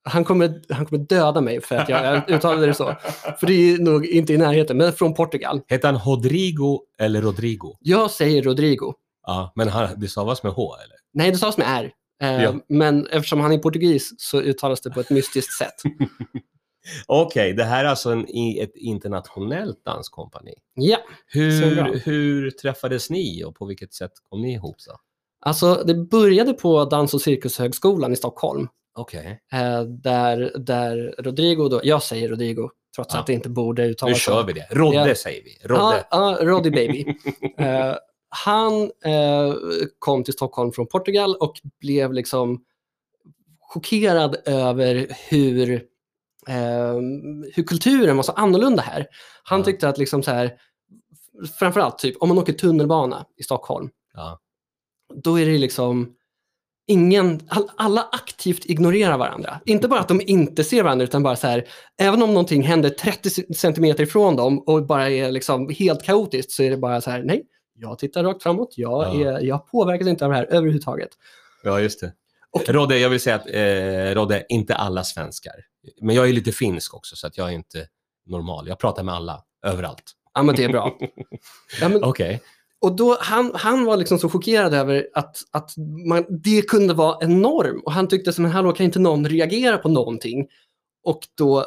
Han 0.02 0.24
kommer, 0.24 0.62
han 0.72 0.86
kommer 0.86 1.04
döda 1.04 1.40
mig 1.40 1.60
för 1.60 1.76
att 1.76 1.88
jag 1.88 2.30
uttalade 2.30 2.66
det 2.66 2.74
så. 2.74 2.96
För 3.40 3.46
det 3.46 3.52
är 3.52 3.78
nog 3.78 4.06
inte 4.06 4.32
i 4.32 4.38
närheten, 4.38 4.76
men 4.76 4.92
från 4.92 5.14
Portugal. 5.14 5.60
Heter 5.68 5.92
han 5.92 6.00
Rodrigo 6.00 6.80
eller 6.98 7.22
Rodrigo? 7.22 7.76
Jag 7.80 8.10
säger 8.10 8.42
Rodrigo. 8.42 8.94
Ja, 9.26 9.52
men 9.56 9.68
han, 9.68 9.88
det 10.00 10.08
stavas 10.08 10.42
med 10.42 10.52
H, 10.52 10.74
eller? 10.84 10.96
Nej, 11.14 11.30
det 11.30 11.36
stavas 11.36 11.58
med 11.58 11.66
R. 11.68 11.92
Eh, 12.22 12.42
Ja. 12.42 12.54
Men 12.68 13.06
eftersom 13.06 13.40
han 13.40 13.52
är 13.52 13.58
portugis 13.58 14.14
så 14.18 14.40
uttalas 14.40 14.80
det 14.80 14.90
på 14.90 15.00
ett 15.00 15.10
mystiskt 15.10 15.52
sätt. 15.58 15.74
Okej, 17.06 17.52
det 17.52 17.64
här 17.64 17.84
är 17.84 17.88
alltså 17.88 18.10
en, 18.10 18.26
ett 18.60 18.76
internationellt 18.76 19.84
danskompani. 19.84 20.54
Ja. 20.74 20.98
Hur, 21.26 21.98
hur 22.04 22.50
träffades 22.50 23.10
ni 23.10 23.44
och 23.44 23.54
på 23.56 23.66
vilket 23.66 23.94
sätt 23.94 24.12
kom 24.30 24.42
ni 24.42 24.52
ihop? 24.52 24.80
Så? 24.80 24.92
Alltså 25.40 25.82
det 25.86 25.94
började 25.94 26.52
på 26.52 26.84
Dans 26.84 27.14
och 27.14 27.20
cirkushögskolan 27.20 28.12
i 28.12 28.16
Stockholm. 28.16 28.68
Okej, 28.94 29.40
Eh, 29.52 29.82
där, 29.82 30.52
där 30.58 31.14
Rodrigo, 31.18 31.68
då, 31.68 31.80
jag 31.84 32.02
säger 32.02 32.28
Rodrigo, 32.28 32.68
trots 32.96 33.14
Ja. 33.14 33.20
att 33.20 33.26
det 33.26 33.32
inte 33.32 33.48
borde 33.48 33.82
nu 33.82 33.88
uttalas 33.88 34.18
kör 34.18 34.40
så. 34.40 34.46
vi 34.46 34.52
det. 34.52 34.66
Rodde 34.70 35.08
Ja. 35.08 35.14
säger 35.14 35.42
vi. 35.44 35.68
Rodde. 35.68 36.06
Ja, 36.10 36.36
ja, 36.40 36.46
Roddy 36.46 36.70
Baby. 36.70 37.04
Eh, 37.58 37.94
han 38.28 38.82
eh, 39.04 39.54
kom 39.98 40.24
till 40.24 40.34
Stockholm 40.34 40.72
från 40.72 40.86
Portugal 40.86 41.34
och 41.36 41.52
blev 41.80 42.12
liksom 42.12 42.64
chockerad 43.60 44.36
över 44.46 45.06
hur, 45.30 45.70
eh, 46.48 46.94
hur 47.54 47.62
kulturen 47.62 48.16
var 48.16 48.22
så 48.22 48.32
annorlunda 48.32 48.82
här. 48.82 49.06
Han 49.42 49.58
Ja. 49.60 49.64
tyckte 49.64 49.88
att 49.88 49.98
liksom 49.98 50.22
så 50.22 50.30
här, 50.30 50.52
framförallt 51.58 51.98
typ 51.98 52.16
om 52.22 52.28
man 52.28 52.38
åker 52.38 52.52
tunnelbana 52.52 53.26
i 53.36 53.42
Stockholm. 53.42 53.90
Då 55.14 55.38
är 55.40 55.46
det 55.46 55.58
liksom 55.58 56.14
ingen, 56.86 57.40
all, 57.48 57.70
alla 57.76 58.08
aktivt 58.12 58.64
ignorerar 58.64 59.18
varandra. 59.18 59.60
Inte 59.64 59.88
bara 59.88 60.00
att 60.00 60.08
de 60.08 60.20
inte 60.20 60.64
ser 60.64 60.82
varandra 60.82 61.04
utan 61.04 61.22
bara 61.22 61.36
så 61.36 61.46
här, 61.46 61.64
även 62.00 62.22
om 62.22 62.28
någonting 62.30 62.62
händer 62.62 62.90
30 62.90 63.54
centimeter 63.54 64.02
ifrån 64.02 64.36
dem 64.36 64.58
och 64.58 64.86
bara 64.86 65.10
är 65.10 65.32
liksom 65.32 65.68
helt 65.78 66.02
kaotiskt 66.02 66.52
så 66.52 66.62
är 66.62 66.70
det 66.70 66.76
bara 66.76 67.00
så 67.00 67.10
här, 67.10 67.22
nej, 67.22 67.42
jag 67.74 67.98
tittar 67.98 68.24
rakt 68.24 68.42
framåt, 68.42 68.74
jag, 68.76 69.14
Ja. 69.14 69.32
är, 69.38 69.40
jag 69.40 69.66
påverkas 69.66 70.08
inte 70.08 70.24
av 70.24 70.30
det 70.30 70.36
här 70.36 70.44
överhuvudtaget. 70.50 71.08
Ja, 71.62 71.80
just 71.80 72.00
det. 72.00 72.12
Och- 72.50 72.68
Rodde, 72.68 72.98
jag 72.98 73.10
vill 73.10 73.20
säga 73.20 73.36
att 73.36 73.46
eh, 73.50 74.14
Rodde, 74.20 74.44
inte 74.48 74.74
alla 74.74 75.04
svenskar. 75.04 75.52
Men 76.00 76.16
jag 76.16 76.28
är 76.28 76.32
lite 76.32 76.52
finsk 76.52 76.94
också, 76.94 77.16
så 77.16 77.26
att 77.26 77.36
jag 77.38 77.48
är 77.48 77.52
inte 77.52 77.86
normal. 78.26 78.68
Jag 78.68 78.78
pratar 78.78 79.02
med 79.02 79.14
alla, 79.14 79.42
överallt. 79.66 80.02
Ja, 80.34 80.42
men 80.42 80.54
det 80.56 80.64
är 80.64 80.68
bra. 80.68 80.98
Ja, 81.80 81.90
Okej. 82.02 82.40
Och 82.80 82.96
då, 82.96 83.16
han, 83.20 83.52
han 83.54 83.84
var 83.84 83.96
liksom 83.96 84.18
så 84.18 84.28
chockerad 84.28 84.74
över 84.74 85.08
att, 85.14 85.36
att 85.50 85.70
man, 86.08 86.24
det 86.28 86.62
kunde 86.62 86.94
vara 86.94 87.24
en 87.24 87.40
norm. 87.40 87.80
Och 87.84 87.92
han 87.92 88.08
tyckte 88.08 88.32
som, 88.32 88.42
men 88.42 88.52
hallå, 88.52 88.72
kan 88.72 88.86
inte 88.86 88.98
någon 88.98 89.28
reagera 89.28 89.78
på 89.78 89.88
någonting? 89.88 90.48
Och 91.04 91.20
då 91.34 91.64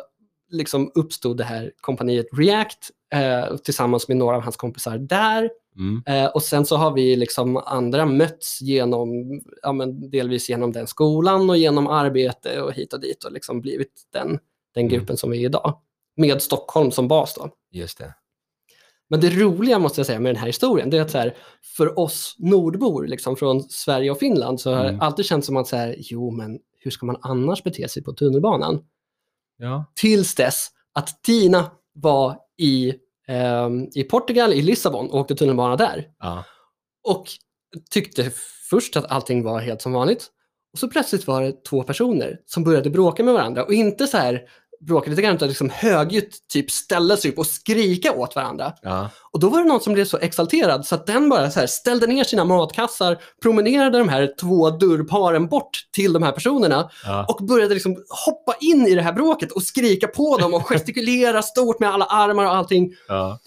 liksom 0.52 0.92
uppstod 0.96 1.38
det 1.38 1.44
här 1.44 1.72
kompaniet 1.82 2.26
React 2.32 2.90
eh, 3.14 3.56
tillsammans 3.58 4.08
med 4.08 4.18
några 4.18 4.36
av 4.36 4.42
hans 4.42 4.56
kompisar 4.58 4.98
där. 4.98 5.50
Mm. 5.78 6.04
Eh, 6.06 6.32
och 6.32 6.44
sen 6.44 6.66
så 6.66 6.76
har 6.78 6.92
vi 6.94 7.16
liksom 7.16 7.58
andra 7.58 8.06
mötts 8.06 8.62
genom, 8.62 9.42
ja, 9.62 9.86
delvis 10.12 10.50
genom 10.50 10.72
den 10.72 10.88
skolan 10.88 11.50
och 11.50 11.58
genom 11.58 11.88
arbete 11.88 12.62
och 12.62 12.74
hit 12.74 12.94
och 12.94 13.02
dit 13.02 13.24
och 13.24 13.32
liksom 13.32 13.62
blivit 13.62 14.02
den, 14.14 14.40
den 14.74 14.86
Mm. 14.86 14.90
gruppen 14.90 15.18
som 15.18 15.32
vi 15.32 15.42
är 15.42 15.46
idag. 15.46 15.78
Med 16.18 16.42
Stockholm 16.42 16.92
som 16.92 17.08
bas 17.08 17.34
då. 17.34 17.50
Just 17.72 17.98
det. 17.98 18.14
Men 19.14 19.20
det 19.22 19.30
roliga 19.30 19.80
måste 19.80 20.00
jag 20.00 20.06
säga 20.06 20.20
med 20.20 20.30
den 20.36 20.40
här 20.40 20.48
historien, 20.48 20.90
det 20.90 20.98
är 20.98 21.02
att 21.02 21.12
så 21.12 21.18
här, 21.18 21.36
för 21.78 22.00
oss 22.00 22.36
nordbor 22.40 23.08
liksom, 23.08 23.36
från 23.36 23.64
Sverige 23.64 24.12
och 24.12 24.20
Finland 24.20 24.62
så 24.62 24.74
har 24.74 24.84
Mm. 24.86 24.98
det 24.98 25.06
alltid 25.06 25.26
känts 25.26 25.48
som 25.48 25.58
att 25.58 25.68
så 25.68 25.76
här, 25.76 25.96
jo 25.98 26.32
men 26.32 26.60
hur 26.80 26.92
ska 26.92 27.06
man 27.06 27.18
annars 27.22 27.64
bete 27.64 27.88
sig 27.90 28.04
på 28.04 28.14
tunnelbanan? 28.14 28.84
Ja. 29.58 29.86
Tills 29.96 30.36
dess 30.36 30.68
att 30.94 31.24
Tina 31.24 31.72
var 31.94 32.38
i, 32.58 32.94
ehm, 33.28 33.88
i 33.96 34.04
Portugal, 34.04 34.54
i 34.54 34.62
Lissabon 34.62 35.10
och 35.10 35.20
åkte 35.20 35.36
tunnelbana 35.36 35.76
där. 35.76 36.08
ja. 36.20 36.44
Och 37.04 37.26
tyckte 37.92 38.32
först 38.70 38.98
att 38.98 39.12
allting 39.12 39.44
var 39.44 39.60
helt 39.60 39.82
som 39.82 39.94
vanligt. 39.94 40.28
Och 40.74 40.80
så 40.80 40.88
plötsligt 40.88 41.28
var 41.28 41.42
det 41.42 41.64
två 41.66 41.84
personer 41.84 42.40
som 42.46 42.64
började 42.64 42.90
bråka 42.90 43.24
med 43.24 43.34
varandra. 43.34 43.64
Och 43.64 43.74
inte 43.74 44.08
så 44.08 44.18
här 44.18 44.42
bråka 44.88 45.10
lite 45.10 45.22
grann, 45.22 45.36
utan 45.36 45.48
liksom 45.48 45.70
högljutt 45.70 46.38
typ 46.54 46.72
ställa 46.72 47.18
sig 47.18 47.32
upp 47.32 47.38
och 47.38 47.48
skrika 47.48 48.12
åt 48.14 48.36
varandra. 48.36 48.74
ja. 48.82 49.10
Och 49.32 49.40
då 49.40 49.50
var 49.50 49.60
det 49.60 49.66
någon 49.68 49.82
som 49.82 49.94
blev 49.94 50.06
så 50.06 50.18
exalterad 50.18 50.86
så 50.86 50.96
att 50.96 51.08
den 51.08 51.30
bara 51.30 51.52
så 51.52 51.60
här 51.60 51.68
ställde 51.68 52.08
ner 52.08 52.24
sina 52.24 52.46
matkassar, 52.46 53.18
promenerade 53.42 53.98
de 53.98 54.10
här 54.10 54.34
två 54.40 54.70
dörrparen 54.70 55.48
bort 55.48 55.88
till 55.92 56.14
de 56.14 56.24
här 56.24 56.32
personerna 56.32 56.90
ja. 57.06 57.26
och 57.30 57.46
började 57.46 57.74
liksom 57.74 58.04
hoppa 58.26 58.56
in 58.62 58.88
i 58.88 58.96
det 58.96 59.02
här 59.02 59.14
bråket 59.14 59.52
och 59.52 59.64
skrika 59.64 60.08
på 60.08 60.38
dem 60.38 60.54
och 60.54 60.68
gestikulera 60.70 61.42
stort 61.42 61.80
med 61.80 61.90
alla 61.94 62.06
armar 62.06 62.46
och 62.46 62.56
allting. 62.56 62.94
ja. 63.08 63.40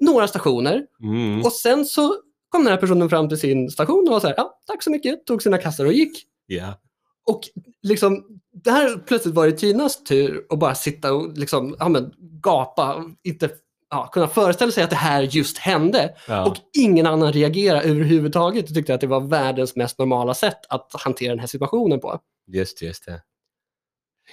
Några 0.00 0.28
stationer 0.28 0.82
Mm. 1.02 1.40
och 1.42 1.52
sen 1.52 1.86
så 1.86 2.16
kom 2.48 2.64
den 2.64 2.72
här 2.72 2.80
personen 2.80 3.08
fram 3.08 3.28
till 3.28 3.38
sin 3.38 3.70
station 3.70 4.04
och 4.08 4.12
var 4.12 4.20
så 4.20 4.26
här, 4.26 4.34
ja, 4.36 4.58
tack 4.66 4.82
så 4.82 4.90
mycket, 4.90 5.26
tog 5.26 5.42
sina 5.42 5.58
kassar 5.58 5.84
och 5.84 5.92
gick. 5.92 6.24
Ja. 6.46 6.80
Och 7.26 7.40
liksom, 7.82 8.24
där 8.64 8.98
plötsligt 8.98 9.34
var 9.34 9.46
det 9.46 9.52
Tinas 9.52 10.04
tur 10.04 10.46
att 10.50 10.58
bara 10.58 10.74
sitta 10.74 11.14
och 11.14 11.38
liksom, 11.38 11.76
ja, 11.78 11.88
men, 11.88 12.12
gapa, 12.18 12.94
och 12.94 13.04
inte 13.24 13.50
ja, 13.90 14.10
kunna 14.12 14.28
föreställa 14.28 14.72
sig 14.72 14.84
att 14.84 14.90
det 14.90 14.96
här 14.96 15.22
just 15.22 15.58
hände. 15.58 16.14
Ja. 16.28 16.46
Och 16.46 16.56
ingen 16.78 17.06
annan 17.06 17.32
reagerade 17.32 17.88
överhuvudtaget 17.88 18.68
och 18.68 18.74
tyckte 18.74 18.94
att 18.94 19.00
det 19.00 19.06
var 19.06 19.20
världens 19.20 19.76
mest 19.76 19.98
normala 19.98 20.34
sätt 20.34 20.58
att 20.68 20.90
hantera 20.92 21.30
den 21.30 21.38
här 21.38 21.46
situationen 21.46 22.00
på. 22.00 22.20
Just, 22.46 22.82
just 22.82 23.06
det. 23.06 23.22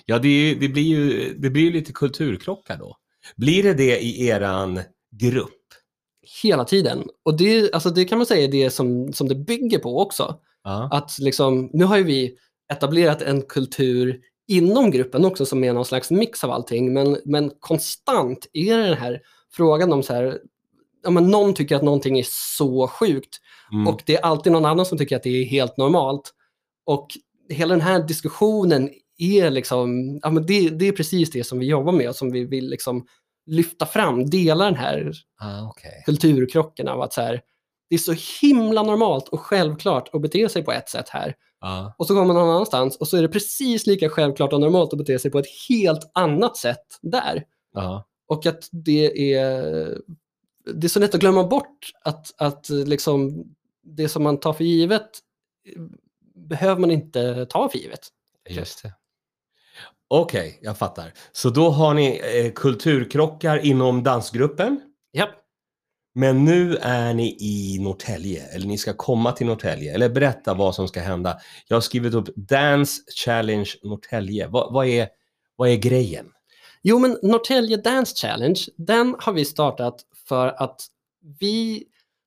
Ja, 0.05 0.19
det, 0.19 0.27
är 0.27 0.55
det, 0.55 0.67
blir 0.67 0.83
ju, 0.83 1.33
det 1.37 1.49
blir 1.49 1.71
lite 1.71 1.93
kulturkrocka 1.93 2.75
då. 2.75 2.97
Blir 3.35 3.63
det 3.63 3.73
det 3.73 3.99
i 3.99 4.27
eran 4.27 4.79
grupp? 5.11 5.59
Hela 6.43 6.65
tiden. 6.65 7.07
Och 7.25 7.37
det, 7.37 7.73
alltså 7.73 7.89
det 7.89 8.05
kan 8.05 8.17
man 8.17 8.27
säga 8.27 8.43
är 8.43 8.51
det 8.51 8.69
som, 8.69 9.13
som 9.13 9.27
det 9.27 9.35
bygger 9.35 9.79
på 9.79 10.01
också. 10.01 10.39
Ja. 10.63 10.89
Att 10.91 11.19
liksom, 11.19 11.69
nu 11.73 11.85
har 11.85 11.97
ju 11.97 12.03
vi 12.03 12.37
etablerat 12.71 13.21
en 13.21 13.41
kultur 13.41 14.19
inom 14.47 14.91
gruppen 14.91 15.25
också 15.25 15.45
som 15.45 15.63
är 15.63 15.73
någon 15.73 15.85
slags 15.85 16.11
mix 16.11 16.43
av 16.43 16.51
allting. 16.51 16.93
Men, 16.93 17.17
men 17.25 17.51
konstant 17.59 18.47
är 18.53 18.77
det 18.77 18.83
den 18.83 18.97
här 18.97 19.21
frågan 19.51 19.93
om 19.93 20.03
så 20.03 20.13
här, 20.13 20.39
ja, 21.03 21.09
men 21.09 21.31
någon 21.31 21.53
tycker 21.53 21.75
att 21.75 21.83
någonting 21.83 22.19
är 22.19 22.25
så 22.57 22.87
sjukt 22.87 23.39
Mm. 23.73 23.87
och 23.87 24.03
det 24.05 24.15
är 24.15 24.21
alltid 24.21 24.51
någon 24.51 24.65
annan 24.65 24.85
som 24.85 24.97
tycker 24.97 25.15
att 25.15 25.23
det 25.23 25.29
är 25.41 25.45
helt 25.45 25.77
normalt. 25.77 26.33
Och 26.85 27.07
hela 27.49 27.73
den 27.73 27.81
här 27.81 28.03
diskussionen 28.03 28.89
är 29.17 29.49
liksom, 29.49 30.19
ja, 30.23 30.29
men 30.29 30.45
det, 30.45 30.69
det 30.69 30.87
är 30.87 30.91
precis 30.91 31.31
det 31.31 31.43
som 31.43 31.59
vi 31.59 31.65
jobbar 31.65 31.91
med 31.91 32.09
och 32.09 32.15
som 32.15 32.31
vi 32.31 32.45
vill 32.45 32.69
liksom 32.69 33.05
lyfta 33.45 33.85
fram, 33.85 34.29
dela 34.29 34.65
den 34.65 34.75
här 34.75 35.13
ah, 35.41 35.67
okej. 35.69 36.03
kulturkrocken 36.05 36.87
av 36.87 37.01
att 37.01 37.13
så 37.13 37.21
här, 37.21 37.41
det 37.89 37.95
är 37.95 37.99
så 37.99 38.15
himla 38.41 38.83
normalt 38.83 39.27
och 39.27 39.39
självklart 39.39 40.09
att 40.13 40.21
bete 40.21 40.49
sig 40.49 40.63
på 40.63 40.71
ett 40.71 40.89
sätt 40.89 41.09
här. 41.09 41.35
Ja. 41.63 41.95
Och 41.97 42.07
så 42.07 42.13
kommer 42.13 42.27
man 42.27 42.35
någon 42.35 42.49
annanstans 42.49 42.97
och 42.97 43.07
så 43.07 43.17
är 43.17 43.21
det 43.21 43.27
precis 43.27 43.87
lika 43.87 44.09
självklart 44.09 44.53
och 44.53 44.59
normalt 44.59 44.93
att 44.93 44.99
bete 44.99 45.19
sig 45.19 45.31
på 45.31 45.39
ett 45.39 45.69
helt 45.69 46.11
annat 46.13 46.57
sätt 46.57 46.85
där. 47.01 47.43
Ja. 47.73 48.07
Och 48.27 48.45
att 48.45 48.69
det 48.71 49.33
är, 49.33 49.97
det 50.73 50.87
är 50.87 50.89
så 50.89 50.99
lätt 50.99 51.15
att 51.15 51.21
glömma 51.21 51.43
bort 51.43 51.91
att, 52.03 52.33
att 52.37 52.69
liksom 52.69 53.45
det 53.83 54.09
som 54.09 54.23
man 54.23 54.39
tar 54.39 54.53
för 54.53 54.63
givet 54.63 55.09
eh, 55.67 55.81
behöver 56.35 56.81
man 56.81 56.91
inte 56.91 57.45
ta 57.45 57.69
för 57.69 57.77
givet. 57.77 58.07
Just 58.49 58.83
det. 58.83 58.93
Okej, 60.07 60.59
jag 60.61 60.77
fattar. 60.77 61.13
Så 61.31 61.49
då 61.49 61.69
har 61.69 61.93
ni 61.93 62.21
eh, 62.35 62.51
kulturkrockar 62.51 63.65
inom 63.65 64.03
dansgruppen. 64.03 64.81
Ja. 65.11 65.27
Men 66.15 66.45
nu 66.45 66.77
är 66.81 67.13
ni 67.13 67.37
i 67.39 67.79
Norrtälje, 67.81 68.43
eller 68.47 68.67
ni 68.67 68.77
ska 68.77 68.93
komma 68.93 69.31
till 69.31 69.47
Norrtälje. 69.47 69.93
Eller 69.93 70.09
berätta 70.09 70.53
vad 70.53 70.75
som 70.75 70.87
ska 70.87 71.01
hända. 71.01 71.37
Jag 71.67 71.75
har 71.75 71.81
skrivit 71.81 72.13
upp 72.13 72.35
Dance 72.35 73.01
Challenge 73.25 73.69
Norrtälje. 73.83 74.47
Vad, 74.47 74.73
vad, 74.73 74.85
är, 74.87 75.07
vad 75.55 75.69
är 75.69 75.75
grejen? 75.75 76.25
Jo, 76.83 76.99
men 76.99 77.17
Norrtälje 77.23 77.77
Dance 77.77 78.15
Challenge, 78.27 78.59
den 78.77 79.15
har 79.19 79.33
vi 79.33 79.45
startat 79.45 79.95
för 80.27 80.47
att 80.47 80.81
vi, 81.39 81.83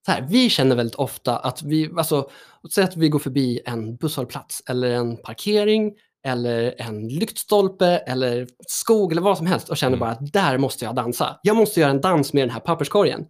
så 0.07 0.13
här, 0.13 0.27
vi 0.31 0.51
känner 0.51 0.77
väldigt 0.77 0.95
ofta 0.95 1.37
att 1.39 1.63
vi, 1.63 1.91
alltså, 1.97 2.31
säg 2.75 2.85
att 2.85 2.97
vi 2.97 3.09
går 3.09 3.19
förbi 3.19 3.61
en 3.67 3.97
busshållplats 3.97 4.63
eller 4.69 4.91
en 4.91 5.17
parkering 5.17 5.93
eller 6.27 6.75
en 6.79 7.09
lyktstolpe 7.09 7.87
eller 7.97 8.47
skog 8.67 9.13
eller 9.13 9.23
vad 9.23 9.39
som 9.39 9.47
helst 9.47 9.69
och 9.69 9.77
känner 9.77 9.97
Mm. 9.97 10.01
bara 10.01 10.11
att 10.11 10.33
där 10.33 10.59
måste 10.59 10.85
jag 10.85 10.95
dansa. 10.95 11.41
Jag 11.43 11.57
måste 11.57 11.81
göra 11.81 11.91
en 11.91 12.01
dans 12.01 12.33
med 12.33 12.43
den 12.43 12.51
här 12.51 12.61
papperskorgen. 12.61 13.27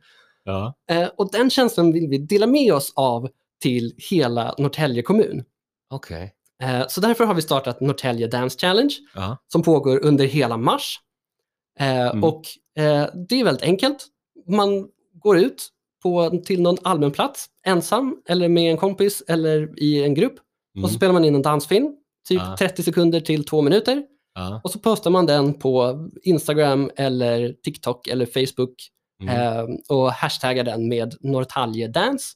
Ja. 0.46 0.74
Eh, 0.90 1.08
och 1.16 1.30
den 1.32 1.50
känslan 1.50 1.92
vill 1.92 2.08
vi 2.08 2.18
dela 2.18 2.46
med 2.46 2.74
oss 2.74 2.92
av 2.96 3.28
till 3.62 3.94
hela 4.10 4.54
Norrtälje 4.58 5.02
kommun. 5.02 5.44
Okej. 5.90 6.32
Eh, 6.62 6.84
så 6.88 7.00
därför 7.00 7.24
har 7.24 7.34
vi 7.34 7.42
startat 7.42 7.80
Norrtälje 7.80 8.26
Dance 8.26 8.58
Challenge 8.58 8.94
Ja. 9.14 9.36
som 9.52 9.62
pågår 9.62 10.04
under 10.04 10.24
hela 10.24 10.56
mars. 10.56 11.00
Eh, 11.80 12.06
Mm. 12.10 12.24
Och 12.24 12.42
det 13.28 13.40
är 13.40 13.44
väldigt 13.44 13.62
enkelt. 13.62 14.06
Man 14.48 14.88
går 15.14 15.38
ut 15.38 15.68
på, 16.02 16.30
till 16.44 16.62
någon 16.62 16.76
allmän 16.82 17.10
plats 17.12 17.46
ensam 17.66 18.22
eller 18.28 18.48
med 18.48 18.70
en 18.70 18.76
kompis 18.76 19.22
eller 19.28 19.82
i 19.82 20.04
en 20.04 20.14
grupp 20.14 20.34
och 20.34 20.40
så 20.74 20.78
Mm. 20.86 20.90
spelar 20.90 21.12
man 21.12 21.24
in 21.24 21.34
en 21.34 21.42
dansfilm, 21.42 21.86
typ 22.28 22.40
Ja. 22.44 22.56
30 22.58 22.82
sekunder 22.82 23.20
till 23.20 23.44
två 23.44 23.62
minuter 23.62 24.02
Ja. 24.34 24.60
och 24.64 24.70
så 24.70 24.78
postar 24.78 25.10
man 25.10 25.26
den 25.26 25.54
på 25.54 26.08
Instagram 26.22 26.90
eller 26.96 27.52
TikTok 27.52 28.06
eller 28.08 28.26
Facebook 28.26 28.74
Mm. 29.22 29.36
eh, 29.36 29.76
och 29.88 30.12
hashtaggar 30.12 30.64
den 30.64 30.88
med 30.88 31.14
Norrtälje 31.20 31.88
Dance. 31.88 32.34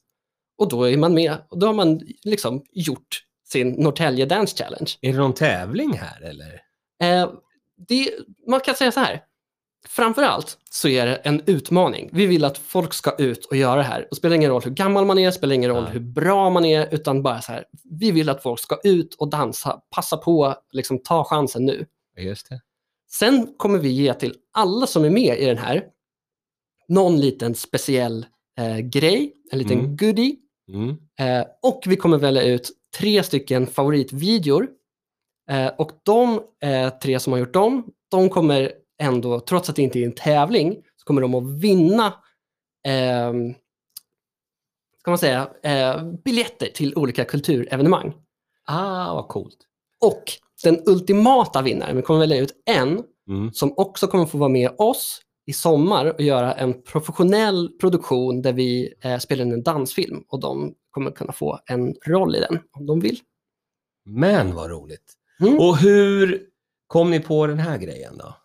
Och 0.57 0.69
då 0.69 0.89
är 0.89 0.97
man 0.97 1.13
med 1.13 1.37
och 1.49 1.59
då 1.59 1.67
har 1.67 1.73
man 1.73 2.01
liksom 2.23 2.63
gjort 2.71 3.23
sin 3.47 3.69
Norrtälje 3.69 4.25
Dance 4.25 4.57
Challenge. 4.57 4.91
Är 5.01 5.11
det 5.11 5.19
någon 5.19 5.33
tävling 5.33 5.93
här 5.97 6.21
eller? 6.21 6.61
Eh, 7.03 7.31
det, 7.87 8.09
man 8.47 8.59
kan 8.59 8.75
säga 8.75 8.91
så 8.91 8.99
här. 8.99 9.21
Framför 9.87 10.23
allt 10.23 10.57
så 10.71 10.87
är 10.87 11.05
det 11.05 11.15
en 11.15 11.41
utmaning. 11.45 12.09
Vi 12.13 12.25
vill 12.25 12.45
att 12.45 12.57
folk 12.57 12.93
ska 12.93 13.15
ut 13.17 13.45
och 13.45 13.55
göra 13.55 13.75
det 13.75 13.83
här. 13.83 14.07
Det 14.09 14.15
spelar 14.15 14.35
ingen 14.35 14.49
roll 14.49 14.61
hur 14.61 14.71
gammal 14.71 15.05
man 15.05 15.17
är, 15.19 15.31
spelar 15.31 15.55
ingen 15.55 15.69
roll 15.69 15.85
hur 15.85 15.99
bra 15.99 16.49
man 16.49 16.65
är, 16.65 16.87
utan 16.91 17.23
bara 17.23 17.41
så 17.41 17.51
här. 17.51 17.65
Vi 17.99 18.11
vill 18.11 18.29
att 18.29 18.43
folk 18.43 18.59
ska 18.59 18.79
ut 18.83 19.13
och 19.13 19.29
dansa. 19.29 19.81
Passa 19.95 20.17
på, 20.17 20.55
liksom 20.71 20.99
ta 21.03 21.23
chansen 21.23 21.65
nu. 21.65 21.85
Just 22.17 22.49
det. 22.49 22.61
Sen 23.11 23.53
kommer 23.57 23.79
vi 23.79 23.89
ge 23.89 24.13
till 24.13 24.35
alla 24.53 24.87
som 24.87 25.05
är 25.05 25.09
med 25.09 25.39
i 25.39 25.45
den 25.45 25.57
här 25.57 25.83
någon 26.87 27.19
liten 27.19 27.55
speciell 27.55 28.25
eh, 28.59 28.77
grej, 28.77 29.33
en 29.51 29.59
liten 29.59 29.79
Mm. 29.79 29.95
goodie. 29.97 30.35
Mm. 30.73 30.89
Eh, 31.19 31.47
och 31.61 31.83
vi 31.87 31.95
kommer 31.95 32.17
välja 32.17 32.43
ut 32.43 32.71
tre 32.97 33.23
stycken 33.23 33.67
favoritvideor. 33.67 34.67
Eh, 35.49 35.67
och 35.77 35.91
de 36.03 36.41
eh, 36.63 36.89
tre 36.89 37.19
som 37.19 37.33
har 37.33 37.39
gjort 37.39 37.53
dem, 37.53 37.83
de 38.11 38.29
kommer 38.29 38.71
ändå, 39.01 39.39
trots 39.39 39.69
att 39.69 39.75
det 39.75 39.81
inte 39.81 39.99
är 39.99 40.05
en 40.05 40.11
tävling, 40.15 40.75
så 40.97 41.05
kommer 41.05 41.21
de 41.21 41.35
att 41.35 41.43
vinna 41.63 42.13
ehm, 42.87 43.53
ska 44.99 45.11
man 45.11 45.17
säga, 45.17 45.49
eh, 45.63 46.03
biljetter 46.25 46.67
till 46.67 46.95
olika 46.95 47.25
kulturevenemang. 47.25 48.13
Ah, 48.65 49.13
vad 49.13 49.27
coolt. 49.27 49.57
Och 50.01 50.23
den 50.63 50.81
ultimata 50.85 51.61
vinnaren, 51.61 51.95
vi 51.95 52.01
kommer 52.01 52.19
välja 52.19 52.37
ut 52.37 52.53
en 52.65 53.03
Mm. 53.27 53.53
som 53.53 53.73
också 53.77 54.07
kommer 54.07 54.25
få 54.25 54.37
vara 54.37 54.49
med 54.49 54.71
oss 54.77 55.21
i 55.51 55.53
sommar 55.53 56.05
och 56.05 56.21
göra 56.21 56.53
en 56.53 56.81
professionell 56.81 57.69
produktion 57.81 58.41
där 58.41 58.53
vi 58.53 58.93
eh, 59.01 59.17
spelar 59.17 59.45
in 59.45 59.51
en 59.51 59.63
dansfilm 59.63 60.23
och 60.27 60.39
de 60.39 60.73
kommer 60.91 61.11
kunna 61.11 61.33
få 61.33 61.59
en 61.65 61.95
roll 62.05 62.35
i 62.35 62.39
den 62.39 62.59
om 62.71 62.85
de 62.85 62.99
vill. 62.99 63.19
Men 64.05 64.55
vad 64.55 64.69
roligt. 64.69 65.13
Mm. 65.39 65.59
Och 65.59 65.77
hur 65.77 66.47
kom 66.87 67.11
ni 67.11 67.19
på 67.19 67.47
den 67.47 67.59
här 67.59 67.77
grejen 67.77 68.17
då? 68.17 68.35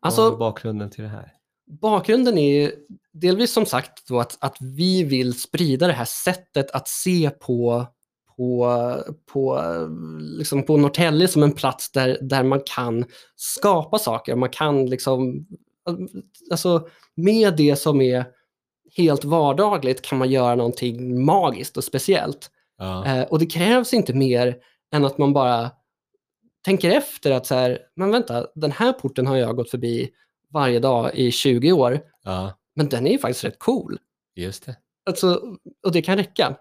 Alltså, 0.00 0.22
Vad 0.22 0.32
är 0.32 0.36
bakgrunden 0.36 0.90
till 0.90 1.02
det 1.02 1.10
här? 1.10 1.32
bakgrunden 1.70 2.38
är 2.38 2.72
delvis 3.12 3.52
som 3.52 3.66
sagt 3.66 4.08
då 4.08 4.20
att, 4.20 4.36
att 4.40 4.56
vi 4.60 5.04
vill 5.04 5.40
sprida 5.40 5.86
det 5.86 5.92
här 5.92 6.04
sättet 6.04 6.70
att 6.70 6.88
se 6.88 7.30
på, 7.30 7.86
på, 8.36 8.68
på, 9.32 9.60
liksom 10.20 10.62
på 10.62 10.76
Norrtälje 10.76 11.28
som 11.28 11.42
en 11.42 11.52
plats 11.52 11.92
där, 11.92 12.18
där 12.22 12.42
man 12.42 12.60
kan 12.66 13.04
skapa 13.36 13.98
saker. 13.98 14.36
Man 14.36 14.48
kan 14.48 14.86
liksom, 14.86 15.46
alltså 16.50 16.88
med 17.14 17.56
det 17.56 17.76
som 17.76 18.00
är 18.00 18.24
helt 18.96 19.24
vardagligt 19.24 20.02
kan 20.02 20.18
man 20.18 20.30
göra 20.30 20.54
någonting 20.54 21.24
magiskt 21.24 21.76
och 21.76 21.84
speciellt. 21.84 22.50
Eh, 23.06 23.22
och 23.22 23.38
det 23.38 23.46
krävs 23.46 23.94
inte 23.94 24.14
mer 24.14 24.56
än 24.92 25.04
att 25.04 25.18
man 25.18 25.32
bara 25.32 25.70
tänker 26.64 26.90
efter 26.90 27.30
att 27.30 27.46
så 27.46 27.54
här, 27.54 27.78
men 27.96 28.10
vänta, 28.10 28.46
den 28.54 28.72
här 28.72 28.92
porten 28.92 29.26
har 29.26 29.36
jag 29.36 29.56
gått 29.56 29.70
förbi 29.70 30.10
varje 30.48 30.78
dag 30.80 31.14
i 31.14 31.30
20 31.30 31.72
år, 31.72 32.00
ja, 32.24 32.52
men 32.76 32.88
den 32.88 33.06
är 33.06 33.10
ju 33.10 33.18
faktiskt 33.18 33.44
rätt 33.44 33.58
cool. 33.58 33.98
just 34.36 34.66
det. 34.66 34.76
Alltså, 35.06 35.42
och 35.86 35.92
det 35.92 36.02
kan 36.02 36.16
räcka. 36.16 36.56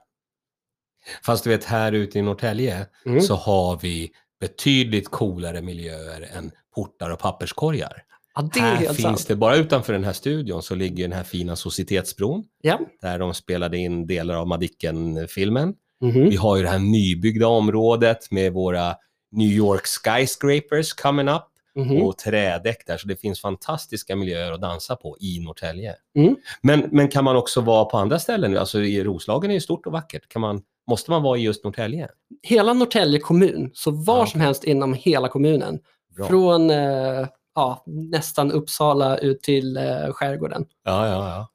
Fast 1.24 1.44
du 1.44 1.50
vet, 1.50 1.64
här 1.64 1.92
ute 1.92 2.20
i 2.20 2.22
Norrtälje 2.22 2.86
Mm. 3.06 3.22
så 3.22 3.36
har 3.36 3.78
vi 3.82 4.12
betydligt 4.40 5.10
coolare 5.10 5.62
miljöer 5.62 6.30
än 6.38 6.52
portar 6.76 7.10
och 7.10 7.20
papperskorgar. 7.20 8.04
Ja, 8.42 8.50
det 8.54 8.60
är 8.60 8.64
här 8.64 8.86
finns 8.86 9.02
sant. 9.02 9.28
det, 9.28 9.36
bara 9.36 9.56
utanför 9.56 9.94
den 9.94 10.04
här 10.04 10.14
studion 10.14 10.62
så 10.64 10.76
ligger 10.76 11.04
den 11.04 11.12
här 11.18 11.24
fina 11.24 11.56
Societetsbron 11.56 12.44
Ja. 12.62 12.80
där 13.02 13.20
de 13.20 13.34
spelade 13.34 13.78
in 13.78 14.08
delar 14.08 14.36
av 14.36 14.48
Madicken-filmen. 14.48 15.74
Mhm. 16.02 16.30
Vi 16.30 16.36
har 16.36 16.58
ju 16.58 16.64
det 16.64 16.70
här 16.70 16.80
nybyggda 16.80 17.48
området 17.48 18.32
med 18.32 18.54
våra 18.54 18.96
New 19.32 19.48
York 19.52 19.86
skyscrapers 19.86 20.94
coming 20.94 21.28
up 21.30 21.42
Mhm. 21.76 22.02
och 22.02 22.18
trädäck 22.18 22.88
där, 22.88 22.98
så 22.98 23.08
det 23.08 23.16
finns 23.16 23.42
fantastiska 23.42 24.16
miljöer 24.16 24.52
att 24.52 24.62
dansa 24.62 24.96
på 24.96 25.18
i 25.20 25.40
Norrtälje. 25.40 25.96
Mm. 26.18 26.36
Men, 26.62 26.84
men 26.92 27.08
kan 27.08 27.24
man 27.24 27.36
också 27.36 27.62
vara 27.62 27.86
på 27.86 27.98
andra 27.98 28.20
ställen? 28.20 28.58
Alltså 28.58 28.82
i 28.82 29.04
Roslagen 29.04 29.50
är 29.52 29.54
ju 29.56 29.60
stort 29.62 29.86
och 29.86 29.92
vackert. 29.92 30.30
Kan 30.30 30.42
man, 30.42 30.62
måste 30.90 31.12
man 31.12 31.24
vara 31.24 31.38
i 31.38 31.42
just 31.42 31.64
Norrtälje? 31.64 32.08
Hela 32.44 32.74
Norrtälje 32.74 33.20
kommun, 33.20 33.72
så 33.74 33.92
var 33.92 34.20
Ja, 34.20 34.26
som 34.26 34.42
helst 34.42 34.64
inom 34.64 34.94
hela 34.94 35.28
kommunen. 35.28 35.80
Bra. 36.16 36.28
Från 36.28 36.70
eh, 36.70 37.28
ja, 37.60 37.84
nästan 37.86 38.52
Uppsala 38.52 39.18
ut 39.18 39.42
till 39.44 39.78
eh, 39.78 39.84
skärgården. 40.14 40.66
Ja, 40.86 41.08
ja, 41.08 41.30
ja. 41.30 41.50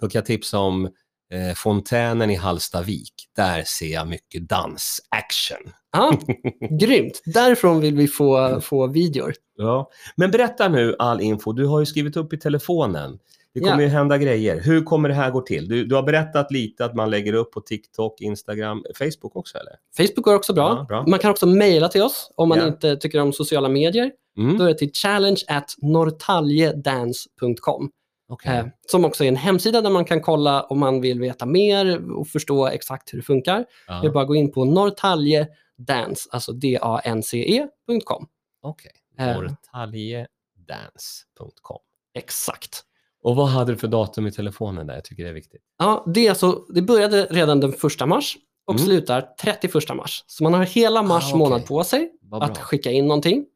Då 0.00 0.08
kan 0.08 0.18
jag 0.18 0.26
tipsa 0.26 0.58
om 0.58 0.84
eh, 1.30 1.54
fontänen 1.56 2.30
i 2.30 2.34
Hallstavik. 2.34 3.12
Där 3.36 3.62
ser 3.64 3.86
jag 3.92 4.08
mycket 4.08 4.48
dans-action. 4.48 5.72
Ja, 5.92 6.12
grymt. 6.80 7.22
Därifrån 7.24 7.80
vill 7.80 7.94
vi 7.96 8.08
få, 8.08 8.60
få 8.60 8.86
videor. 8.86 9.34
Ja. 9.56 9.90
Men 10.16 10.30
berätta 10.30 10.68
nu 10.68 10.96
all 10.98 11.20
info. 11.20 11.52
Du 11.52 11.66
har 11.66 11.80
ju 11.80 11.86
skrivit 11.86 12.16
upp 12.16 12.32
i 12.32 12.38
telefonen. 12.38 13.18
Det 13.54 13.60
kommer 13.60 13.74
Ja. 13.74 13.80
ju 13.82 13.88
hända 13.88 14.18
grejer. 14.18 14.60
Hur 14.60 14.84
kommer 14.84 15.08
det 15.08 15.14
här 15.14 15.30
gå 15.30 15.40
till? 15.40 15.68
Du, 15.68 15.84
du 15.84 15.94
har 15.94 16.02
berättat 16.02 16.50
lite 16.50 16.84
att 16.84 16.94
man 16.94 17.10
lägger 17.10 17.32
upp 17.32 17.52
på 17.52 17.60
TikTok, 17.60 18.20
Instagram, 18.20 18.84
Facebook 18.98 19.36
också 19.36 19.58
eller? 19.58 19.72
Facebook 19.96 20.24
går 20.24 20.34
också 20.34 20.52
bra. 20.52 20.76
Ja, 20.78 20.84
bra. 20.84 21.04
Man 21.06 21.18
kan 21.18 21.30
också 21.30 21.46
mejla 21.46 21.88
till 21.88 22.02
oss 22.02 22.30
om 22.34 22.48
man 22.48 22.58
Ja. 22.58 22.66
inte 22.66 22.96
tycker 22.96 23.20
om 23.20 23.32
sociala 23.32 23.68
medier. 23.68 24.10
Mm. 24.38 24.58
Då 24.58 24.64
är 24.64 24.68
det 24.68 24.74
till 24.78 24.90
challenge 24.94 25.40
at 25.48 25.74
norrtaljedance.com. 25.82 27.90
Okej. 28.28 28.56
Eh, 28.58 28.66
som 28.88 29.04
också 29.04 29.24
är 29.24 29.28
en 29.28 29.36
hemsida 29.36 29.80
där 29.80 29.90
man 29.90 30.04
kan 30.04 30.20
kolla 30.20 30.62
om 30.62 30.78
man 30.78 31.00
vill 31.00 31.20
veta 31.20 31.46
mer 31.46 32.10
och 32.12 32.28
förstå 32.28 32.66
exakt 32.66 33.12
hur 33.12 33.18
det 33.18 33.24
funkar. 33.24 33.64
Ja. 33.86 34.00
Det 34.00 34.06
är 34.06 34.10
bara 34.10 34.22
att 34.22 34.28
gå 34.28 34.34
in 34.34 34.52
på 34.52 34.64
norrtaljedance, 34.64 36.28
alltså 36.30 36.52
D-A-N-C-E.com. 36.52 38.26
Okej. 38.62 38.92
Eh. 39.18 39.26
Norrtaljedance.com. 39.26 41.78
Exakt. 42.14 42.82
Och 43.22 43.36
vad 43.36 43.48
hade 43.48 43.72
du 43.72 43.78
för 43.78 43.88
datum 43.88 44.26
i 44.26 44.32
telefonen 44.32 44.86
där? 44.86 44.94
Jag 44.94 45.04
tycker 45.04 45.22
det 45.24 45.28
är 45.28 45.32
viktigt. 45.34 45.62
Ja, 45.78 46.04
det, 46.14 46.26
är 46.26 46.30
alltså, 46.30 46.64
det 46.74 46.82
började 46.82 47.26
redan 47.30 47.60
den 47.60 47.72
första 47.72 48.06
mars 48.06 48.36
och 48.66 48.74
Mm. 48.74 48.86
slutar 48.86 49.28
31 49.42 49.94
mars. 49.96 50.24
Så 50.26 50.44
man 50.44 50.54
har 50.54 50.64
hela 50.64 51.02
mars 51.02 51.24
Ah, 51.24 51.28
okej. 51.28 51.38
månad 51.38 51.66
på 51.66 51.84
sig 51.84 52.12
att 52.30 52.58
skicka 52.58 52.90
in 52.90 53.06
någonting. 53.06 53.46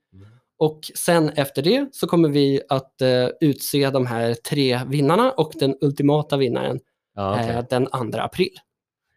Mm. 0.61 0.71
Och 0.71 0.81
sen 0.95 1.29
efter 1.29 1.63
det 1.63 1.89
så 1.93 2.07
kommer 2.07 2.29
vi 2.29 2.61
att 2.69 3.01
eh, 3.01 3.29
utse 3.41 3.91
de 3.91 4.07
här 4.07 4.35
tre 4.35 4.81
vinnarna 4.87 5.33
och 5.33 5.53
den 5.55 5.77
ultimata 5.81 6.37
vinnaren 6.37 6.81
Ja, 7.15 7.35
okej. 7.35 7.49
eh, 7.51 7.65
den 7.71 7.87
2 8.13 8.19
april. 8.19 8.59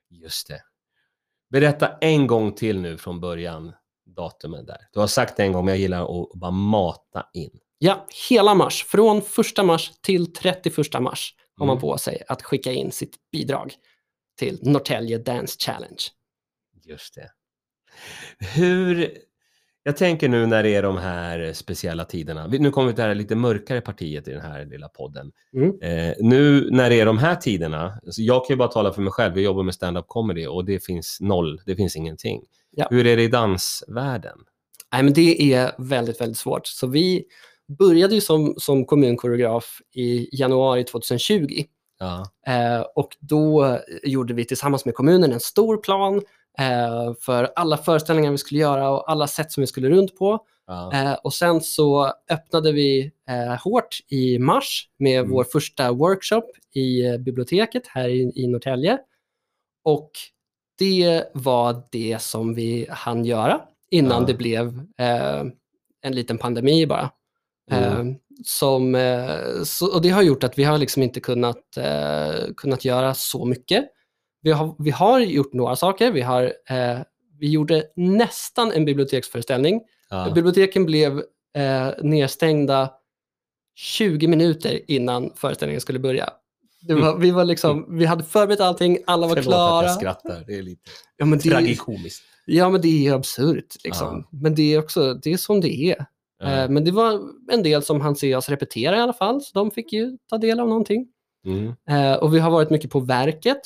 Just 0.10 0.47
det. 0.47 0.62
Berätta 1.49 1.97
en 2.01 2.27
gång 2.27 2.51
till 2.51 2.80
nu 2.80 2.97
från 2.97 3.19
början 3.19 3.73
datumen 4.06 4.65
där. 4.65 4.77
Du 4.93 4.99
har 4.99 5.08
sagt 5.08 5.38
det 5.38 5.43
en 5.43 5.51
gång, 5.54 5.65
men 5.65 5.71
jag 5.73 5.80
gillar 5.82 6.21
att 6.21 6.30
bara 6.34 6.51
mata 6.51 7.25
in. 7.34 7.60
Ja, 7.77 8.08
hela 8.30 8.56
mars. 8.56 8.84
Från 8.84 9.17
1 9.17 9.65
mars 9.65 9.91
till 10.01 10.34
31 10.34 10.77
mars 11.01 11.36
har 11.58 11.65
man 11.65 11.73
Mm. 11.77 11.82
på 11.82 11.97
sig 11.97 12.23
att 12.27 12.41
skicka 12.41 12.71
in 12.71 12.91
sitt 12.91 13.15
bidrag 13.32 13.73
till 14.39 14.60
Norrtälje 14.62 15.17
Dance 15.17 15.58
Challenge. 15.60 16.01
Just 16.84 17.15
det. 17.15 17.32
Hur... 18.56 19.17
Jag 19.84 19.98
tänker 19.98 20.30
nu 20.30 20.46
när 20.46 20.63
det 20.63 20.76
är 20.76 20.84
de 20.84 20.98
här 20.98 21.54
speciella 21.54 22.06
tiderna. 22.06 22.48
Nu 22.48 22.72
kommer 22.72 22.88
vi 22.88 22.94
till 22.94 23.02
det 23.02 23.08
här 23.08 23.15
lite 23.15 23.36
mörkare 23.36 23.82
partiet 23.82 24.28
i 24.28 24.32
den 24.32 24.41
här 24.41 24.65
lilla 24.65 24.89
podden. 24.89 25.32
Mm. 25.54 25.82
Eh, 25.82 26.15
nu 26.20 26.70
när 26.72 26.89
det 26.89 27.00
är 27.00 27.06
de 27.06 27.17
här 27.17 27.36
tiderna, 27.36 28.00
jag 28.04 28.46
kan 28.46 28.54
ju 28.54 28.58
bara 28.58 28.67
tala 28.67 28.94
för 28.94 29.02
mig 29.02 29.12
själv, 29.12 29.36
jag 29.36 29.44
jobbar 29.44 29.63
med 29.63 29.74
stand-up 29.74 30.08
comedy 30.08 30.48
och 30.48 30.65
det 30.65 30.86
finns 30.86 31.17
noll, 31.22 31.62
det 31.65 31.76
finns 31.76 31.96
ingenting. 31.96 32.41
Ja. 32.72 32.88
Hur 32.89 33.08
är 33.08 33.17
det 33.17 33.24
i 33.24 33.28
dansvärlden? 33.28 34.38
Nej, 34.94 35.04
men 35.04 35.13
det 35.13 35.54
är 35.54 35.72
väldigt, 35.78 36.22
väldigt 36.22 36.38
svårt. 36.38 36.67
Så 36.67 36.88
vi 36.88 37.24
började 37.80 38.15
ju 38.15 38.22
som, 38.22 38.54
som 38.58 38.86
kommunkoreograf 38.86 39.82
i 39.96 40.30
januari 40.32 40.84
2020. 40.84 41.63
Ja, 42.00 42.26
Eh, 42.48 42.82
och 42.96 43.17
då 43.20 43.78
gjorde 44.04 44.34
vi 44.34 44.46
tillsammans 44.46 44.86
med 44.86 44.96
kommunen 44.96 45.32
en 45.32 45.39
stor 45.39 45.78
plan 45.78 46.22
eh, 46.59 47.13
för 47.21 47.51
alla 47.55 47.77
föreställningar 47.77 48.31
vi 48.31 48.37
skulle 48.37 48.59
göra 48.61 48.89
och 48.89 49.11
alla 49.11 49.27
sätt 49.27 49.51
som 49.51 49.61
vi 49.61 49.67
skulle 49.67 49.89
runt 49.89 50.17
på. 50.17 50.39
ja, 50.67 50.91
Eh, 50.93 51.13
och 51.13 51.33
sen 51.33 51.61
så 51.61 52.13
öppnade 52.29 52.71
vi 52.71 53.11
eh, 53.29 53.61
hårt 53.63 53.97
i 54.07 54.39
mars 54.39 54.87
med 54.99 55.19
Mm. 55.19 55.31
vår 55.31 55.43
första 55.43 55.91
workshop 55.91 56.43
i 56.73 57.05
eh, 57.05 57.17
biblioteket 57.17 57.87
här 57.87 58.09
i, 58.09 58.31
i 58.35 58.47
Norrtälje. 58.47 58.99
Och 59.83 60.11
det 60.79 61.31
var 61.33 61.83
det 61.91 62.21
som 62.21 62.53
vi 62.53 62.87
hann 62.89 63.25
göra 63.25 63.61
innan 63.91 64.21
Ja. 64.21 64.27
det 64.27 64.33
blev 64.33 64.67
eh, 64.97 65.43
en 66.01 66.15
liten 66.15 66.37
pandemi 66.37 66.85
bara. 66.87 67.11
Mm. 67.71 68.15
Som, 68.45 68.97
så, 69.65 69.95
och 69.95 70.01
det 70.01 70.09
har 70.09 70.21
gjort 70.21 70.43
att 70.43 70.57
vi 70.57 70.63
har 70.63 70.77
liksom 70.77 71.03
inte 71.03 71.19
kunnat, 71.19 71.63
kunnat 72.57 72.85
göra 72.85 73.13
så 73.13 73.45
mycket. 73.45 73.85
Vi 74.41 74.51
har, 74.51 74.75
vi 74.80 74.91
har 74.91 75.19
gjort 75.19 75.54
några 75.54 75.75
saker. 75.75 76.12
Vi, 76.12 76.21
har, 76.21 76.43
eh, 76.43 76.99
vi 77.39 77.49
gjorde 77.49 77.84
nästan 77.95 78.71
en 78.71 78.86
biblioteksföreställning 78.86 79.82
ja. 80.12 80.32
Biblioteken 80.36 80.86
blev 80.86 81.17
eh, 81.56 81.89
nedstängda 82.01 82.91
20 83.75 84.27
minuter 84.27 84.82
innan 84.88 85.32
föreställningen 85.36 85.82
skulle 85.82 85.99
börja. 85.99 86.30
Var, 86.88 87.17
vi, 87.17 87.32
var 87.32 87.45
liksom, 87.45 87.97
vi 87.97 88.06
hade 88.06 88.23
förberett 88.23 88.60
allting, 88.60 88.97
alla 89.08 89.27
var 89.27 89.36
Förlåt 89.36 89.54
att 89.54 89.54
klara. 89.54 89.86
jag 89.86 89.95
skrattar, 89.95 90.43
det 90.47 90.58
är 90.58 90.62
lite 90.62 90.91
Ja 91.17 91.25
men, 91.25 91.39
det, 91.39 91.49
tragikomiskt. 91.49 92.23
ja, 92.45 92.69
men 92.69 92.82
det 92.82 93.08
är 93.08 93.13
absurt. 93.13 93.75
Liksom. 93.84 94.27
Men 94.32 94.56
det 94.56 94.73
är 94.73 94.80
också 94.80 95.13
det 95.13 95.34
är 95.34 95.38
som 95.38 95.62
det 95.62 95.75
är. 95.75 96.06
Ja. 96.39 96.51
Eh, 96.51 96.69
men 96.69 96.86
det 96.86 96.91
var 96.91 97.21
en 97.51 97.63
del 97.63 97.84
som 97.84 98.01
hann 98.01 98.15
se 98.15 98.36
oss 98.36 98.49
repetera 98.49 98.97
i 98.97 98.99
alla 98.99 99.13
fall, 99.13 99.41
så 99.41 99.51
de 99.54 99.71
fick 99.71 99.93
ju 99.93 100.17
ta 100.30 100.38
del 100.38 100.60
av 100.60 100.67
någonting. 100.67 101.08
Mm. 101.45 101.73
Eh, 101.89 102.13
och 102.15 102.36
vi 102.36 102.39
har 102.39 102.51
varit 102.51 102.69
mycket 102.69 102.91
på 102.91 102.99
Verket, 102.99 103.62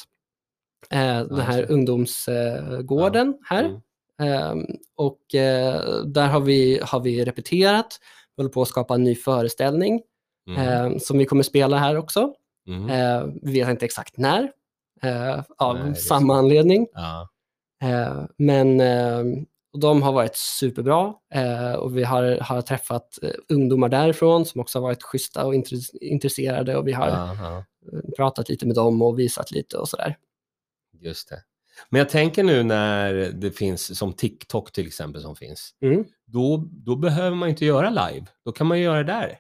den 0.90 1.40
här 1.40 1.72
ungdomsgården 1.72 3.38
här. 3.50 3.64
Mm. 3.64 3.80
Ehm, 4.22 4.66
och 4.96 5.36
eh, 5.36 6.04
där 6.06 6.28
har 6.28 6.40
vi, 6.40 6.80
har 6.84 7.00
vi 7.00 7.26
repeterat, 7.26 8.00
vi 8.36 8.42
håller 8.44 8.54
på 8.54 8.62
att 8.62 8.68
skapa 8.68 8.94
en 8.96 9.04
ny 9.04 9.16
föreställning 9.16 10.02
Mm. 10.50 10.62
ehm, 10.62 11.00
som 11.00 11.18
vi 11.18 11.26
kommer 11.26 11.44
spela 11.44 11.78
här 11.78 11.98
också. 11.98 12.34
Mm. 12.68 12.90
Eh, 12.90 13.34
vi 13.42 13.60
vet 13.60 13.70
inte 13.70 13.86
exakt 13.86 14.18
när, 14.18 14.52
eh, 15.02 15.40
av 15.58 15.80
Nej, 15.80 15.96
samma 15.96 16.36
anledning. 16.36 16.88
Ja. 16.94 17.30
Eh, 17.84 18.24
men 18.38 18.80
ehm, 18.82 19.46
de 19.78 20.02
har 20.02 20.12
varit 20.12 20.36
superbra 20.36 21.14
eh, 21.34 21.74
och 21.74 21.98
vi 21.98 22.04
har, 22.04 22.38
har 22.42 22.62
träffat 22.62 23.20
eh, 23.24 23.30
ungdomar 23.50 23.90
därifrån 23.90 24.46
som 24.46 24.62
också 24.62 24.80
har 24.80 24.84
varit 24.84 25.04
schyssta 25.04 25.46
och 25.46 25.54
intres- 25.54 25.98
intresserade 26.02 26.78
och 26.78 26.88
vi 26.88 26.92
har 26.92 27.08
ja, 27.08 27.64
pratat 28.18 28.50
lite 28.50 28.66
med 28.66 28.76
dem 28.76 29.02
och 29.02 29.20
visat 29.20 29.52
lite 29.52 29.78
och 29.78 29.90
sådär. 29.90 30.18
Just 31.02 31.30
det. 31.30 31.42
Men 31.90 32.00
jag 32.00 32.10
tänker 32.10 32.44
nu 32.44 32.64
när 32.64 33.14
det 33.14 33.52
finns, 33.52 33.98
som 33.98 34.14
TikTok 34.14 34.72
till 34.72 34.88
exempel 34.88 35.22
som 35.22 35.36
finns, 35.36 35.72
Mm. 35.82 36.06
då, 36.28 36.64
då 36.72 36.96
behöver 36.96 37.36
man 37.36 37.50
inte 37.50 37.66
göra 37.66 37.90
live. 37.90 38.26
Då 38.46 38.52
kan 38.52 38.68
man 38.68 38.80
göra 38.80 38.98
det 38.98 39.14
där. 39.14 39.38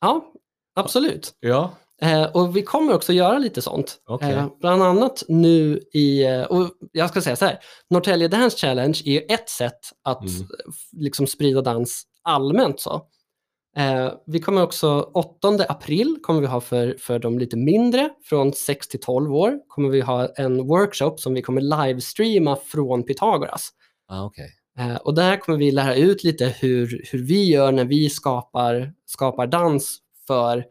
Ja, 0.00 0.32
absolut. 0.74 1.34
Ja, 1.40 1.70
Eh, 2.02 2.24
och 2.24 2.56
vi 2.56 2.62
kommer 2.62 2.94
också 2.94 3.12
göra 3.12 3.38
lite 3.38 3.62
sånt. 3.62 3.96
Okej. 4.06 4.32
Eh, 4.32 4.46
bland 4.60 4.82
annat 4.82 5.22
nu 5.28 5.80
i, 5.92 6.24
eh, 6.24 6.42
och 6.42 6.70
jag 6.92 7.10
ska 7.10 7.20
säga 7.22 7.36
så 7.36 7.44
här, 7.44 7.58
Norrtälje 7.90 8.28
Dance 8.28 8.58
Challenge 8.58 9.02
är 9.04 9.10
ju 9.12 9.18
ett 9.20 9.48
sätt 9.48 9.78
att 10.04 10.20
Mm. 10.22 10.48
liksom 10.92 11.26
sprida 11.26 11.62
dans 11.62 12.02
allmänt 12.22 12.80
så. 12.80 13.06
Eh, 13.76 14.12
vi 14.26 14.40
kommer 14.40 14.62
också, 14.62 15.10
8 15.14 15.48
april 15.68 16.18
kommer 16.22 16.40
vi 16.40 16.46
ha 16.46 16.60
för, 16.60 16.96
för 16.98 17.18
de 17.18 17.38
lite 17.38 17.56
mindre, 17.56 18.10
från 18.24 18.52
6 18.52 18.88
till 18.88 19.00
12 19.00 19.34
år, 19.34 19.58
kommer 19.68 19.88
vi 19.88 20.00
ha 20.00 20.28
en 20.36 20.66
workshop 20.66 21.16
som 21.16 21.34
vi 21.34 21.42
kommer 21.42 21.60
livestreama 21.60 22.56
från 22.56 23.02
Pythagoras. 23.02 23.70
ah, 24.08 24.24
okej. 24.24 24.50
Eh, 24.78 24.96
och 24.96 25.14
där 25.14 25.36
kommer 25.36 25.58
vi 25.58 25.70
lära 25.70 25.94
ut 25.94 26.24
lite 26.24 26.46
hur, 26.60 27.04
hur 27.12 27.18
vi 27.18 27.50
gör 27.50 27.72
när 27.72 27.84
vi 27.84 28.10
skapar, 28.10 28.92
skapar 29.06 29.46
dans 29.46 29.98
för 30.26 30.64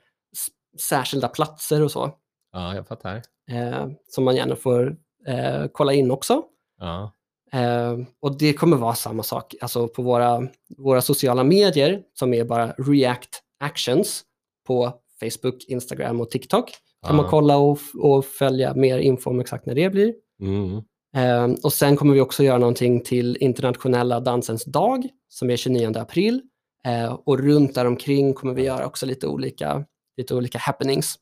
särskilda 0.80 1.28
platser 1.28 1.84
och 1.84 1.92
så. 1.92 2.12
Ja, 2.52 2.76
jag 2.76 2.88
fattar. 2.88 3.22
Eh, 3.52 3.88
som 4.08 4.24
man 4.24 4.36
gärna 4.36 4.56
får 4.56 4.96
eh, 5.28 5.66
kolla 5.72 5.94
in 5.94 6.12
också. 6.12 6.44
Ja, 6.80 7.14
Eh, 7.54 7.98
och 8.20 8.38
det 8.38 8.54
kommer 8.54 8.78
vara 8.78 8.96
samma 8.96 9.24
sak 9.24 9.56
alltså 9.62 9.88
på 9.88 10.02
våra, 10.02 10.48
våra 10.78 11.02
sociala 11.02 11.44
medier 11.44 12.02
som 12.20 12.34
är 12.34 12.44
bara 12.44 12.72
React 12.78 13.42
Actions 13.60 14.24
på 14.68 14.94
Facebook, 15.20 15.66
Instagram 15.68 16.22
och 16.22 16.30
TikTok. 16.32 16.72
Kan 17.08 17.16
man 17.16 17.26
Ja. 17.26 17.30
kolla 17.30 17.58
och, 17.58 17.80
och 18.00 18.26
följa 18.26 18.74
mer 18.76 18.98
info 19.00 19.30
om 19.30 19.40
exakt 19.40 19.66
när 19.66 19.76
det 19.76 19.90
blir. 19.90 20.14
mm. 20.42 20.82
Eh, 21.16 21.56
och 21.64 21.74
sen 21.74 21.96
kommer 21.96 22.14
vi 22.14 22.22
också 22.22 22.44
göra 22.44 22.58
någonting 22.58 23.04
till 23.04 23.38
internationella 23.40 24.20
dansens 24.20 24.66
dag 24.66 25.08
som 25.30 25.50
är 25.50 25.58
29 25.58 25.98
april. 25.98 26.42
Eh, 26.88 27.14
och 27.26 27.40
runt 27.40 27.76
däromkring 27.76 28.34
kommer 28.34 28.54
vi 28.54 28.64
göra 28.64 28.86
också 28.86 29.06
lite 29.06 29.28
olika, 29.28 29.86
lite 30.18 30.36
olika 30.36 30.58
happenings. 30.58 31.16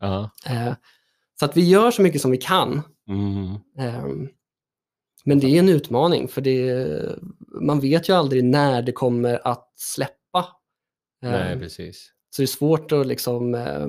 ja. 0.00 0.30
Eh, 0.46 0.72
så 1.38 1.44
att 1.44 1.56
vi 1.56 1.68
gör 1.68 1.90
så 1.90 2.02
mycket 2.02 2.20
som 2.20 2.30
vi 2.30 2.36
kan. 2.36 2.82
Mm. 3.08 4.28
Men 5.24 5.40
det 5.40 5.46
är 5.46 5.58
en 5.58 5.68
utmaning 5.68 6.28
för 6.28 6.40
det, 6.40 6.86
man 7.60 7.80
vet 7.80 8.08
ju 8.08 8.12
aldrig 8.12 8.44
när 8.44 8.82
det 8.82 8.92
kommer 8.92 9.46
att 9.48 9.72
släppa. 9.76 10.46
Nej, 11.22 11.58
precis. 11.58 12.12
så 12.30 12.42
det 12.42 12.44
är 12.44 12.46
svårt 12.46 12.92
att, 12.92 13.06
liksom, 13.06 13.54
eh, 13.54 13.86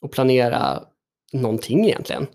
att 0.00 0.10
planera 0.10 0.82
någonting 1.32 1.84
egentligen. 1.86 2.26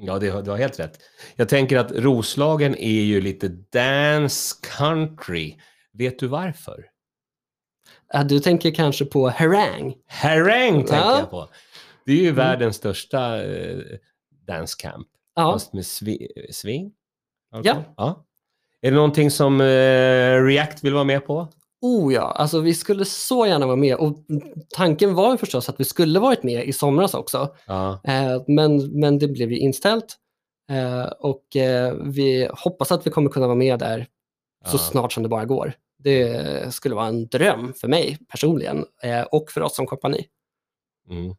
Ja, 0.00 0.18
det, 0.18 0.42
du 0.42 0.50
har 0.50 0.58
helt 0.58 0.80
rätt. 0.80 0.98
Jag 1.36 1.48
tänker 1.48 1.76
att 1.78 1.92
Roslagen 1.92 2.74
är 2.76 3.00
ju 3.02 3.20
lite 3.20 3.48
dance 3.48 4.56
country. 4.78 5.54
Vet 5.92 6.18
du 6.18 6.26
varför? 6.26 6.86
Du 8.28 8.40
tänker 8.40 8.70
kanske 8.74 9.04
på 9.04 9.28
harang. 9.28 9.94
Harang 10.06 10.74
tänker 10.74 10.94
Ja. 10.96 11.18
jag 11.18 11.30
på. 11.30 11.48
Det 12.06 12.12
är 12.12 12.16
ju 12.16 12.22
Mm. 12.22 12.36
världens 12.36 12.76
största 12.76 13.44
eh, 13.44 13.78
dance 14.46 14.74
camp. 14.78 15.06
Ja, 15.38 15.52
Fast 15.52 15.72
med 15.72 15.86
svi, 15.86 16.28
sving? 16.50 16.92
Ja. 17.64 17.84
ja. 17.96 18.24
Är 18.82 18.90
det 18.90 18.96
någonting 18.96 19.30
som 19.30 19.60
eh, 19.60 20.44
React 20.44 20.84
vill 20.84 20.94
vara 20.94 21.04
med 21.04 21.26
på? 21.26 21.48
Oh 21.80 22.14
ja, 22.14 22.22
alltså 22.32 22.60
vi 22.60 22.74
skulle 22.74 23.04
så 23.04 23.46
gärna 23.46 23.66
vara 23.66 23.76
med 23.76 23.96
och 23.96 24.16
tanken 24.76 25.14
var 25.14 25.30
ju 25.32 25.38
förstås 25.38 25.68
att 25.68 25.80
vi 25.80 25.84
skulle 25.84 26.18
varit 26.18 26.42
med 26.42 26.64
i 26.64 26.72
somras 26.72 27.14
också. 27.14 27.54
Ja. 27.66 28.00
Eh, 28.04 28.42
men, 28.46 29.00
men 29.00 29.18
det 29.18 29.28
blev 29.28 29.52
ju 29.52 29.58
inställt 29.58 30.16
eh, 30.70 31.04
och 31.04 31.56
eh, 31.56 31.94
vi 31.94 32.48
hoppas 32.52 32.92
att 32.92 33.06
vi 33.06 33.10
kommer 33.10 33.30
kunna 33.30 33.46
vara 33.46 33.56
med 33.56 33.78
där 33.78 34.06
så 34.66 34.74
Ja. 34.76 34.78
snart 34.78 35.12
som 35.12 35.22
det 35.22 35.28
bara 35.28 35.44
går. 35.44 35.72
Det 35.98 36.74
skulle 36.74 36.94
vara 36.94 37.06
en 37.06 37.26
dröm 37.26 37.72
för 37.72 37.88
mig 37.88 38.18
personligen 38.28 38.84
eh, 39.02 39.22
och 39.22 39.50
för 39.50 39.60
oss 39.60 39.76
som 39.76 39.86
kompani. 39.86 40.26
Mm. 41.10 41.34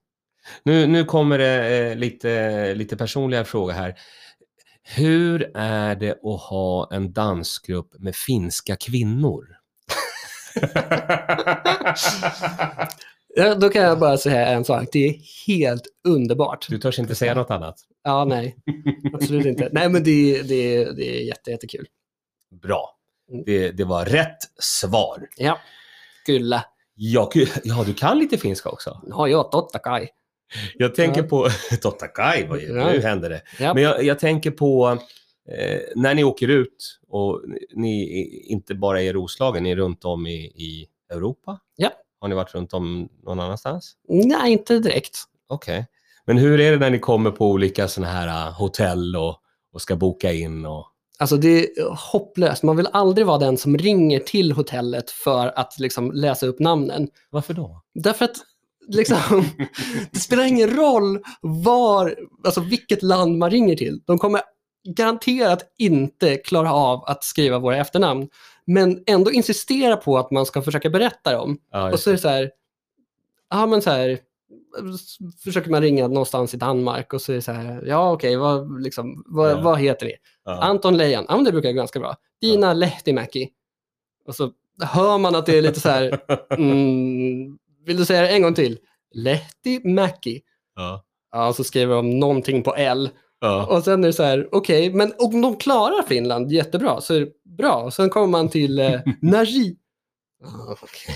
Nu, 0.64 0.88
nu 0.88 1.06
kommer 1.06 1.38
det 1.38 1.78
eh, 1.78 1.96
lite, 1.96 2.74
lite 2.76 2.98
personliga 2.98 3.46
frågor 3.46 3.74
här. 3.74 3.96
Hur 4.84 5.52
är 5.58 5.96
det 5.96 6.12
att 6.12 6.42
ha 6.42 6.90
en 6.92 7.14
dansgrupp 7.14 7.96
med 8.00 8.16
finska 8.16 8.76
kvinnor? 8.76 9.46
Ja, 13.36 13.56
då 13.56 13.70
kan 13.70 13.82
jag 13.82 14.00
bara 14.00 14.18
säga 14.18 14.48
en 14.48 14.66
sak, 14.66 14.88
det 14.92 15.08
är 15.08 15.16
helt 15.48 15.84
underbart. 16.08 16.68
Du 16.70 16.78
törs 16.78 17.00
inte 17.00 17.16
säga 17.16 17.34
något 17.34 17.52
annat? 17.52 17.76
Ja, 18.04 18.26
nej, 18.26 18.56
absolut 19.14 19.46
inte. 19.46 19.70
Nej, 19.72 19.90
men 19.90 20.04
det, 20.04 20.42
det, 20.42 20.92
det 20.92 21.20
är 21.20 21.24
jätte, 21.24 21.52
jättekul. 21.52 21.88
Bra. 22.62 22.96
Mm. 23.32 23.44
Det, 23.46 23.72
det 23.72 23.84
var 23.84 24.06
rätt 24.06 24.38
svar. 24.60 25.28
Ja, 25.38 25.60
kyllä. 26.26 26.66
Ja, 26.96 27.30
ja, 27.64 27.84
du 27.86 27.94
kan 27.94 28.20
lite 28.20 28.38
finska 28.38 28.70
också. 28.70 29.02
No 29.04 29.28
joo, 29.28 29.44
totta 29.44 29.80
kai. 29.80 30.08
Jag 30.78 30.96
tänker 30.96 31.22
Ja. 31.22 31.28
på... 31.28 31.48
Totta 31.82 32.08
kai, 32.08 32.48
vad- 32.48 32.62
Ja. 32.62 32.92
nu 32.92 33.02
händer 33.02 33.30
det. 33.30 33.42
Ja. 33.60 33.74
Men 33.74 33.84
jag, 33.84 34.04
jag 34.04 34.20
tänker 34.20 34.52
på 34.52 34.98
eh, 35.52 35.80
när 35.96 36.16
ni 36.16 36.24
åker 36.24 36.48
ut 36.48 37.00
och 37.10 37.42
ni 37.76 38.04
inte 38.50 38.76
bara 38.76 39.02
är 39.02 39.06
i 39.06 39.14
Roslagen, 39.14 39.64
ni 39.64 39.72
är 39.72 39.76
runt 39.76 40.06
om 40.06 40.28
i, 40.28 40.36
i 40.46 40.88
Europa? 41.14 41.60
Ja. 41.76 41.90
Har 42.22 42.28
ni 42.28 42.36
varit 42.36 42.54
runt 42.56 42.74
om 42.74 43.10
någon 43.24 43.40
annanstans? 43.40 43.94
Nej, 44.10 44.52
inte 44.52 44.80
direkt. 44.80 45.18
Okej. 45.50 45.86
Men 46.26 46.38
hur 46.38 46.60
är 46.60 46.72
det 46.72 46.78
när 46.78 46.90
ni 46.90 47.00
kommer 47.00 47.32
på 47.32 47.48
olika 47.48 47.88
sådana 47.88 48.14
här 48.14 48.48
uh, 48.48 48.54
hotell 48.54 49.16
och, 49.16 49.36
och 49.74 49.82
ska 49.82 49.96
boka 49.96 50.34
in? 50.34 50.66
Och... 50.66 50.86
Alltså 51.20 51.38
det 51.38 51.60
är 51.60 51.96
hopplöst. 52.12 52.64
Man 52.64 52.78
vill 52.78 52.88
aldrig 52.94 53.28
vara 53.28 53.38
den 53.38 53.58
som 53.58 53.78
ringer 53.78 54.20
till 54.20 54.52
hotellet 54.52 55.10
för 55.12 55.60
att 55.60 55.80
liksom 55.80 56.12
läsa 56.12 56.48
upp 56.48 56.60
namnen. 56.60 57.08
Varför 57.30 57.54
då? 57.54 57.82
Därför 57.94 58.26
att 58.26 58.36
liksom, 58.90 59.44
det 60.12 60.20
spelar 60.20 60.44
ingen 60.44 60.70
roll 60.70 61.20
var, 61.42 62.16
alltså 62.46 62.62
vilket 62.62 63.04
land 63.04 63.38
man 63.38 63.50
ringer 63.52 63.76
till. 63.76 64.02
De 64.06 64.18
kommer 64.18 64.42
garanterat 64.98 65.64
inte 65.78 66.36
klara 66.36 66.74
av 66.74 67.04
att 67.06 67.24
skriva 67.24 67.60
våra 67.60 67.78
efternamn. 67.78 68.28
Men 68.66 69.04
ändå 69.06 69.32
insistera 69.32 69.98
på 69.98 70.18
att 70.18 70.32
man 70.32 70.46
ska 70.46 70.62
försöka 70.62 70.90
berätta 70.90 71.32
dem. 71.32 71.58
Ja, 71.72 71.92
Och 71.92 72.00
så 72.00 72.10
är 72.10 72.12
det 72.12 72.20
så 72.20 72.28
här, 72.30 72.52
ja 73.50 73.66
men 73.66 73.82
så 73.82 73.90
här, 73.90 74.20
försöker 75.44 75.70
man 75.72 75.82
ringa 75.82 76.08
någonstans 76.08 76.54
i 76.54 76.58
Danmark 76.58 77.14
och 77.14 77.22
så 77.22 77.32
är 77.32 77.36
det 77.36 77.42
så 77.42 77.52
här, 77.52 77.84
ja 77.86 78.12
okej, 78.12 78.36
vad, 78.38 78.82
liksom, 78.82 79.24
vad, 79.26 79.52
Ja. 79.52 79.62
vad 79.62 79.80
heter 79.80 80.06
ni? 80.06 80.14
ja. 80.46 80.52
Anton 80.62 80.98
Leijon, 80.98 81.26
ja 81.30 81.36
men 81.36 81.46
det 81.46 81.52
brukar 81.52 81.72
gå 81.72 81.76
ganska 81.78 82.00
bra. 82.00 82.16
Dina 82.42 82.74
Lehtimäki. 82.74 83.50
Och 84.28 84.36
så 84.36 84.52
hör 84.82 85.18
man 85.18 85.36
att 85.36 85.46
det 85.46 85.58
är 85.58 85.62
lite 85.62 85.80
så 85.80 85.90
här, 85.90 86.20
mm, 86.50 87.58
vill 87.90 87.98
du 87.98 88.06
säga 88.06 88.22
det 88.22 88.28
en 88.30 88.42
gång 88.42 88.54
till? 88.54 88.78
Lehtimäki. 89.16 90.42
ja. 90.76 91.06
Ja, 91.32 91.54
så 91.54 91.64
skriver 91.64 91.96
de 91.96 92.20
någonting 92.20 92.64
på 92.64 92.76
L. 92.76 93.10
Ja. 93.42 93.66
Och 93.66 93.84
sen 93.84 94.04
är 94.04 94.08
det 94.08 94.14
så 94.14 94.24
här, 94.24 94.50
okej, 94.52 94.94
men 94.94 95.14
om 95.18 95.42
de 95.42 95.56
klarar 95.58 96.04
Finland 96.08 96.52
jättebra 96.52 97.02
så 97.02 97.14
är 97.14 97.20
det 97.20 97.32
bra. 97.58 97.84
Och 97.84 97.94
sen 97.94 98.10
kommer 98.10 98.28
man 98.28 98.50
till 98.50 98.80
eh, 98.80 99.00
Naji. 99.22 99.76
Ah, 100.44 100.76
Okej, 100.82 101.16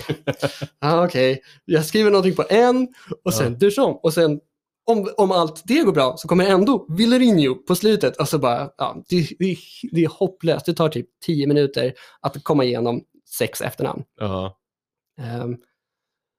ah, 0.80 1.04
okej. 1.04 1.42
jag 1.64 1.84
skriver 1.84 2.10
någonting 2.10 2.34
på 2.34 2.44
N 2.50 2.88
och 3.24 3.34
sen 3.34 3.52
Ja. 3.52 3.58
Duchamp. 3.58 4.00
Och 4.02 4.14
sen 4.14 4.40
om, 4.86 5.08
om 5.16 5.32
allt 5.32 5.62
det 5.64 5.80
går 5.82 5.92
bra 5.92 6.16
så 6.16 6.28
kommer 6.28 6.44
ändå 6.46 6.86
Villerinho 6.88 7.54
på 7.54 7.74
slutet. 7.74 8.16
Och 8.16 8.28
så 8.28 8.38
bara, 8.38 8.70
ja, 8.78 9.02
det, 9.08 9.28
det, 9.38 9.56
det 9.92 10.04
är 10.04 10.08
hopplöst. 10.18 10.66
Det 10.66 10.74
tar 10.74 10.88
typ 10.88 11.06
tio 11.26 11.46
minuter 11.46 11.94
att 12.20 12.44
komma 12.44 12.64
igenom 12.64 13.02
sex 13.38 13.60
efternamn. 13.60 14.02
Ja. 14.20 14.58
Ehm, 15.20 15.56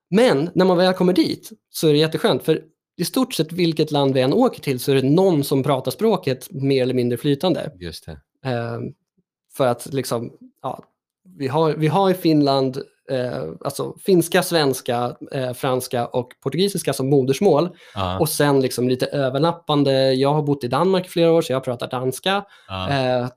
Men 0.09 0.49
när 0.53 0.65
man 0.65 0.77
väl 0.77 0.93
kommer 0.93 1.13
dit 1.13 1.49
så 1.69 1.87
är 1.87 1.91
det 1.91 1.97
jätteskönt 1.97 2.43
för 2.43 2.61
i 2.97 3.05
stort 3.05 3.33
sett 3.33 3.51
vilket 3.51 3.91
land 3.91 4.13
vi 4.13 4.21
än 4.21 4.33
åker 4.33 4.61
till 4.61 4.79
så 4.79 4.91
är 4.91 4.95
det 4.95 5.09
någon 5.09 5.43
som 5.43 5.63
pratar 5.63 5.91
språket 5.91 6.47
mer 6.51 6.81
eller 6.81 6.93
mindre 6.93 7.17
flytande. 7.17 7.71
Just 7.79 8.05
det. 8.05 8.19
Ehm, 8.49 8.81
För 9.53 9.67
att 9.67 9.93
liksom, 9.93 10.31
ja, 10.61 10.83
vi 11.37 11.47
har, 11.47 11.73
vi 11.73 11.87
har 11.87 12.11
i 12.11 12.13
Finland 12.13 12.77
eh, 13.11 13.43
alltså 13.65 13.95
finska, 13.99 14.43
svenska, 14.43 15.15
eh, 15.31 15.53
franska 15.53 16.07
och 16.07 16.29
portugisiska 16.43 16.93
som 16.93 17.09
modersmål 17.09 17.69
Ja. 17.95 18.19
och 18.19 18.29
sen 18.29 18.61
liksom 18.61 18.89
lite 18.89 19.05
överlappande. 19.05 20.13
Jag 20.13 20.33
har 20.33 20.41
bott 20.43 20.63
i 20.63 20.67
Danmark 20.67 21.05
i 21.05 21.09
flera 21.09 21.31
år 21.31 21.41
så 21.41 21.53
jag 21.53 21.63
pratar 21.63 21.89
danska. 21.89 22.45
ja. 22.67 22.89
Eh, 22.89 23.27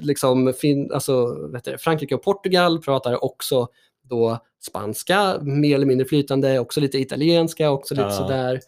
liksom 0.00 0.52
fin, 0.60 0.90
alltså, 0.92 1.26
vet 1.52 1.64
du, 1.64 1.78
Frankrike 1.78 2.14
och 2.14 2.22
Portugal 2.22 2.78
pratar 2.82 3.24
också 3.24 3.68
då 4.04 4.38
spanska, 4.66 5.38
mer 5.42 5.74
eller 5.74 5.86
mindre 5.86 6.06
flytande, 6.06 6.58
också 6.58 6.80
lite 6.80 6.98
italienska, 6.98 7.70
också 7.70 7.94
lite 7.94 8.06
Ja. 8.06 8.10
sådär. 8.10 8.60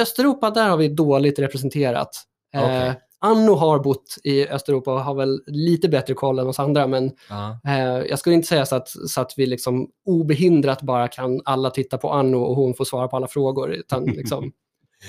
Östeuropa, 0.00 0.50
där 0.50 0.68
har 0.68 0.76
vi 0.76 0.88
dåligt 0.88 1.38
representerat. 1.38 2.10
Eh, 2.54 2.62
Okej. 2.64 3.00
Anno 3.22 3.54
har 3.54 3.78
bott 3.78 4.16
i 4.24 4.48
Östeuropa 4.48 4.92
och 4.94 5.00
har 5.00 5.14
väl 5.14 5.40
lite 5.46 5.88
bättre 5.88 6.14
koll 6.14 6.38
än 6.38 6.46
oss 6.46 6.58
andra, 6.58 6.86
men 6.86 7.10
ja. 7.28 7.60
eh, 7.66 8.06
jag 8.08 8.18
skulle 8.18 8.34
inte 8.36 8.48
säga 8.48 8.66
så 8.66 8.76
att, 8.76 8.88
så 8.88 9.20
att 9.20 9.32
vi 9.36 9.46
liksom 9.46 9.88
obehindrat 10.06 10.82
bara 10.82 11.08
kan 11.08 11.40
alla 11.44 11.70
titta 11.70 11.98
på 11.98 12.10
Anno 12.10 12.36
och 12.36 12.56
hon 12.56 12.74
får 12.74 12.84
svara 12.84 13.08
på 13.08 13.16
alla 13.16 13.28
frågor. 13.28 13.70
Utan 13.72 14.04
liksom, 14.16 14.52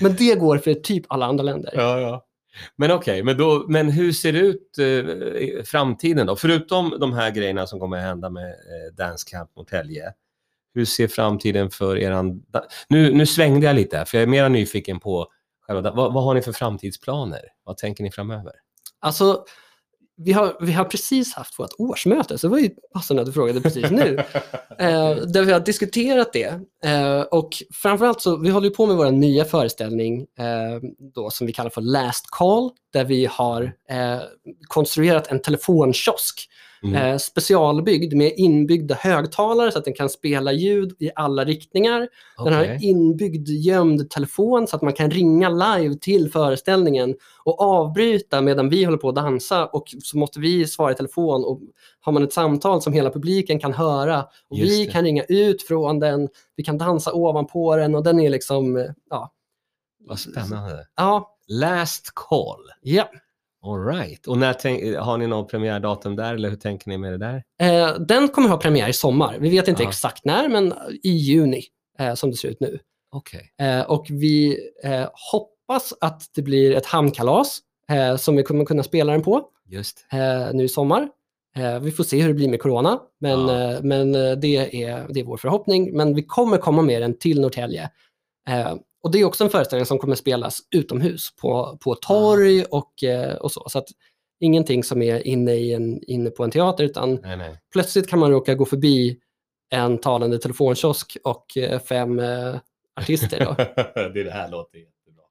men 0.01 0.15
det 0.15 0.35
går 0.39 0.57
för 0.57 0.73
typ 0.73 1.05
alla 1.07 1.25
andra 1.25 1.43
länder. 1.43 1.71
Ja. 1.75 2.25
Men 2.75 2.91
okej, 2.91 3.23
men, 3.23 3.37
då- 3.37 3.65
men 3.69 3.89
hur 3.89 4.11
ser 4.11 4.33
det 4.33 4.39
ut 4.39 4.77
eh, 4.79 4.85
i 4.85 5.61
framtiden 5.65 6.27
då? 6.27 6.35
Förutom 6.35 6.97
de 6.99 7.13
här 7.13 7.31
grejerna 7.31 7.67
som 7.67 7.79
kommer 7.79 7.97
att 7.97 8.03
hända 8.03 8.29
med 8.29 8.49
eh, 8.49 8.93
Dance 8.97 9.29
Camp 9.29 9.55
Norrtälje. 9.55 10.13
Hur 10.73 10.85
ser 10.85 11.07
framtiden 11.07 11.69
för 11.69 11.97
eran... 11.97 12.43
Nu, 12.87 13.13
nu 13.13 13.25
svängde 13.25 13.65
jag 13.67 13.75
lite 13.75 13.97
här, 13.97 14.05
för 14.05 14.17
jag 14.17 14.23
är 14.23 14.27
mer 14.27 14.49
nyfiken 14.49 14.99
på 14.99 15.27
själva... 15.67 15.91
Vad, 15.91 16.13
vad 16.13 16.23
har 16.23 16.33
ni 16.33 16.41
för 16.41 16.51
framtidsplaner? 16.51 17.41
Vad 17.63 17.77
tänker 17.77 18.03
ni 18.03 18.11
framöver? 18.11 18.53
Alltså, 18.99 19.45
vi 20.25 20.31
har, 20.31 20.57
vi 20.61 20.71
har 20.71 20.85
precis 20.85 21.33
haft 21.33 21.59
vårt 21.59 21.73
årsmöte, 21.77 22.37
så 22.37 22.47
det 22.47 22.51
var 22.51 22.59
ju 22.59 22.69
passande 22.93 23.21
att 23.21 23.25
du 23.25 23.33
frågade 23.33 23.61
precis 23.61 23.91
nu. 23.91 24.17
eh, 24.79 25.15
där 25.15 25.43
vi 25.43 25.51
har 25.51 25.59
diskuterat 25.59 26.33
det. 26.33 26.59
Eh, 26.85 27.21
och 27.21 27.49
framförallt 27.73 28.21
så, 28.21 28.37
vi 28.37 28.49
håller 28.49 28.69
på 28.69 28.85
med 28.85 28.95
vår 28.95 29.11
nya 29.11 29.45
föreställning 29.45 30.19
eh, 30.19 30.89
då, 31.15 31.29
som 31.29 31.47
vi 31.47 31.53
kallar 31.53 31.69
för 31.69 31.81
Last 31.81 32.25
Call, 32.29 32.69
där 32.93 33.03
vi 33.03 33.25
har 33.25 33.63
eh, 33.89 34.19
konstruerat 34.67 35.27
en 35.27 35.41
telefonkiosk 35.41 36.47
Mm. 36.83 36.95
eh, 36.95 37.17
specialbyggd 37.17 38.13
med 38.13 38.33
inbyggda 38.37 38.95
högtalare 38.95 39.71
så 39.71 39.77
att 39.79 39.85
den 39.85 39.93
kan 39.93 40.09
spela 40.09 40.51
ljud 40.51 40.95
i 40.99 41.11
alla 41.15 41.45
riktningar. 41.45 42.07
Den 42.43 42.53
har 42.53 42.83
inbyggd 42.83 43.49
gömd 43.49 44.09
telefon 44.09 44.67
så 44.67 44.75
att 44.75 44.81
man 44.81 44.93
kan 44.93 45.11
ringa 45.11 45.49
live 45.49 45.95
till 45.95 46.31
föreställningen 46.31 47.15
och 47.43 47.61
avbryta 47.61 48.41
medan 48.41 48.69
vi 48.69 48.83
håller 48.83 48.97
på 48.97 49.09
att 49.09 49.15
dansa 49.15 49.65
och 49.65 49.83
så 50.03 50.17
måste 50.17 50.39
vi 50.39 50.67
svara 50.67 50.91
i 50.91 50.95
telefon 50.95 51.43
och 51.45 51.61
har 51.99 52.11
man 52.11 52.23
ett 52.23 52.33
samtal 52.33 52.81
som 52.81 52.93
hela 52.93 53.09
publiken 53.09 53.59
kan 53.59 53.73
höra 53.73 54.25
och 54.49 54.57
Just 54.57 54.71
vi 54.71 54.85
det. 54.85 54.91
kan 54.91 55.03
ringa 55.03 55.23
ut 55.23 55.63
från 55.63 55.99
den, 55.99 56.29
vi 56.55 56.63
kan 56.63 56.77
dansa 56.77 57.13
ovanpå 57.13 57.75
den 57.75 57.95
och 57.95 58.03
den 58.03 58.19
är 58.19 58.29
liksom, 58.29 58.77
eh, 58.77 58.85
ja, 59.09 59.31
Vad 60.07 60.19
spännande. 60.19 60.85
ja, 60.95 61.37
Last 61.47 62.11
call. 62.13 62.61
ja. 62.81 63.09
All 63.65 63.85
right. 63.85 64.27
Och 64.27 64.37
när 64.37 64.53
tänk, 64.53 64.95
har 64.97 65.17
ni 65.17 65.27
någon 65.27 65.47
premiärdatum 65.47 66.15
där 66.15 66.33
eller 66.33 66.49
hur 66.49 66.55
tänker 66.57 66.89
ni 66.89 66.97
med 66.97 67.11
det 67.11 67.17
där? 67.17 67.43
Eh, 67.61 67.95
den 67.99 68.27
kommer 68.27 68.49
ha 68.49 68.57
premiär 68.57 68.89
i 68.89 68.93
sommar. 68.93 69.37
Vi 69.39 69.49
vet 69.49 69.67
inte 69.67 69.83
Ja. 69.83 69.89
exakt 69.89 70.25
när, 70.25 70.49
men 70.49 70.73
i 71.03 71.09
juni 71.09 71.63
eh, 71.99 72.13
som 72.13 72.31
det 72.31 72.37
ser 72.37 72.49
ut 72.49 72.59
nu. 72.59 72.79
Okej. 73.11 73.53
Eh, 73.61 73.81
och 73.81 74.05
vi 74.09 74.57
eh, 74.83 75.07
hoppas 75.31 75.93
att 76.01 76.21
det 76.35 76.41
blir 76.41 76.75
ett 76.75 76.85
hamnkalas 76.85 77.59
eh, 77.91 78.15
som 78.17 78.35
vi 78.35 78.43
kommer 78.43 78.65
kunna 78.65 78.83
spela 78.83 79.11
den 79.11 79.21
på 79.23 79.45
Just. 79.69 80.05
eh, 80.11 80.53
nu 80.53 80.63
i 80.63 80.69
sommar. 80.69 81.09
Vi 81.81 81.91
får 81.91 82.03
se 82.03 82.21
hur 82.21 82.27
det 82.27 82.33
blir 82.33 82.49
med 82.49 82.61
corona, 82.61 82.99
men, 83.19 83.39
Ja. 83.47 83.79
men 83.83 84.11
det, 84.11 84.55
är, 84.83 85.07
det 85.13 85.19
är 85.19 85.23
vår 85.23 85.37
förhoppning. 85.37 85.97
Men 85.97 86.15
vi 86.15 86.23
kommer 86.23 86.57
komma 86.57 86.81
med 86.81 87.01
den 87.01 87.17
till 87.17 87.41
Norrtälje. 87.41 87.89
Och 89.03 89.11
det 89.11 89.19
är 89.19 89.25
också 89.25 89.43
en 89.43 89.49
föreställning 89.49 89.85
som 89.85 89.99
kommer 89.99 90.15
spelas 90.15 90.59
utomhus 90.75 91.35
på, 91.41 91.77
på 91.81 91.95
torg 91.95 92.63
och, 92.63 93.03
eh, 93.03 93.35
och 93.35 93.51
så. 93.51 93.69
Så 93.69 93.79
att 93.79 93.87
ingenting 94.39 94.83
som 94.83 95.01
är 95.01 95.27
inne, 95.27 95.53
i 95.53 95.73
en, 95.73 96.03
inne 96.03 96.29
på 96.29 96.43
en 96.43 96.51
teater, 96.51 96.83
utan 96.83 97.15
Nej, 97.15 97.37
nej. 97.37 97.61
plötsligt 97.73 98.09
kan 98.09 98.19
man 98.19 98.31
råka 98.31 98.55
gå 98.55 98.65
förbi 98.65 99.19
en 99.69 99.97
talande 99.97 100.39
telefonkiosk 100.39 101.17
och 101.23 101.57
eh, 101.57 101.79
fem 101.79 102.19
eh, 102.19 102.55
artister. 102.95 103.45
Då. 103.45 103.55
det, 104.13 104.23
det 104.23 104.31
här 104.31 104.49
låter 104.49 104.77
jättebra. 104.77 105.23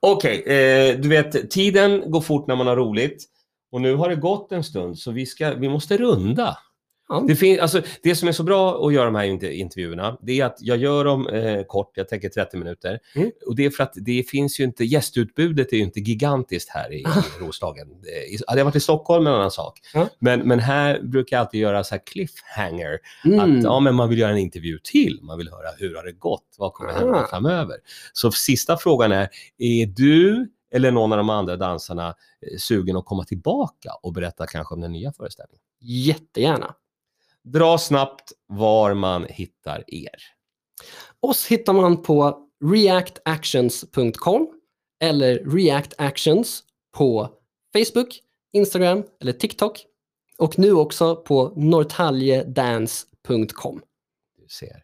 Okej, 0.00 0.42
eh, 0.42 1.00
du 1.00 1.08
vet, 1.08 1.50
tiden 1.50 2.10
går 2.10 2.20
fort 2.20 2.46
när 2.46 2.56
man 2.56 2.66
har 2.66 2.76
roligt. 2.76 3.24
Och 3.72 3.80
nu 3.80 3.94
har 3.94 4.08
det 4.08 4.16
gått 4.16 4.52
en 4.52 4.64
stund, 4.64 4.98
så 4.98 5.10
vi, 5.10 5.26
ska, 5.26 5.54
vi 5.54 5.68
måste 5.68 5.96
runda. 5.96 6.58
Ja. 7.12 7.24
Det, 7.28 7.36
fin- 7.36 7.60
alltså, 7.60 7.82
det 8.02 8.14
som 8.16 8.28
är 8.28 8.32
så 8.32 8.42
bra 8.42 8.86
att 8.86 8.92
göra 8.94 9.04
de 9.04 9.14
här 9.14 9.24
inter- 9.24 9.50
intervjuerna, 9.50 10.18
det 10.22 10.40
är 10.40 10.44
att 10.44 10.56
jag 10.60 10.76
gör 10.78 11.04
dem 11.04 11.26
eh, 11.28 11.62
kort, 11.62 11.92
jag 11.94 12.08
tänker 12.08 12.28
30 12.28 12.56
minuter. 12.56 12.98
Mm. 13.14 13.30
Och 13.46 13.56
det 13.56 13.64
är 13.64 13.70
för 13.70 13.82
att 13.82 13.92
det 13.96 14.22
finns 14.30 14.60
ju 14.60 14.64
inte, 14.64 14.84
gästutbudet 14.84 15.72
är 15.72 15.76
ju 15.76 15.82
inte 15.82 16.00
gigantiskt 16.00 16.68
här 16.70 16.92
i, 16.92 16.96
i 17.00 17.04
Roslagen. 17.40 17.88
Eh, 17.90 18.34
i- 18.34 18.38
Hade 18.46 18.60
jag 18.60 18.64
varit 18.64 18.76
i 18.76 18.80
Stockholm 18.80 19.26
är 19.26 19.30
en 19.30 19.36
annan 19.36 19.50
sak. 19.50 19.80
Ja. 19.94 20.08
Men, 20.18 20.40
men 20.40 20.58
här 20.58 21.00
brukar 21.02 21.36
jag 21.36 21.40
alltid 21.44 21.60
göra 21.60 21.84
så 21.84 21.94
här 21.94 22.02
cliffhanger. 22.06 22.98
Mm. 23.24 23.40
Att 23.58 23.64
ja, 23.64 23.80
men 23.80 23.94
man 23.94 24.08
vill 24.08 24.18
göra 24.18 24.30
en 24.32 24.38
intervju 24.38 24.78
till. 24.78 25.18
Man 25.22 25.38
vill 25.38 25.48
höra 25.50 25.68
hur 25.78 25.94
har 25.96 26.02
det 26.04 26.12
gått? 26.12 26.54
Vad 26.58 26.72
kommer 26.72 26.92
hända 26.92 27.18
Ah. 27.18 27.26
framöver? 27.30 27.76
Så 28.12 28.30
sista 28.32 28.76
frågan 28.76 29.12
är, 29.12 29.28
är 29.58 29.86
du 29.86 30.48
eller 30.74 30.90
någon 30.90 31.12
av 31.12 31.18
de 31.18 31.30
andra 31.30 31.56
dansarna 31.56 32.08
eh, 32.08 32.58
sugen 32.58 32.96
att 32.96 33.04
komma 33.04 33.24
tillbaka 33.24 33.90
och 34.02 34.12
berätta 34.12 34.46
kanske 34.46 34.74
om 34.74 34.80
den 34.80 34.92
nya 34.92 35.12
föreställningen? 35.12 35.60
Jättegärna. 35.80 36.74
Dra 37.44 37.78
snabbt 37.78 38.32
var 38.48 38.94
man 38.94 39.26
hittar 39.28 39.84
er. 39.86 40.22
Oss 41.20 41.46
hittar 41.46 41.72
man 41.72 42.02
på 42.02 42.48
reactactions.com 42.64 44.48
eller 45.00 45.38
reactactions 45.38 46.64
på 46.96 47.28
Facebook, 47.72 48.20
Instagram 48.52 49.04
eller 49.20 49.32
TikTok 49.32 49.84
och 50.38 50.58
nu 50.58 50.72
också 50.72 51.16
på 51.16 51.52
norrtaljedance.com. 51.56 53.82
Du 54.38 54.48
ser. 54.48 54.82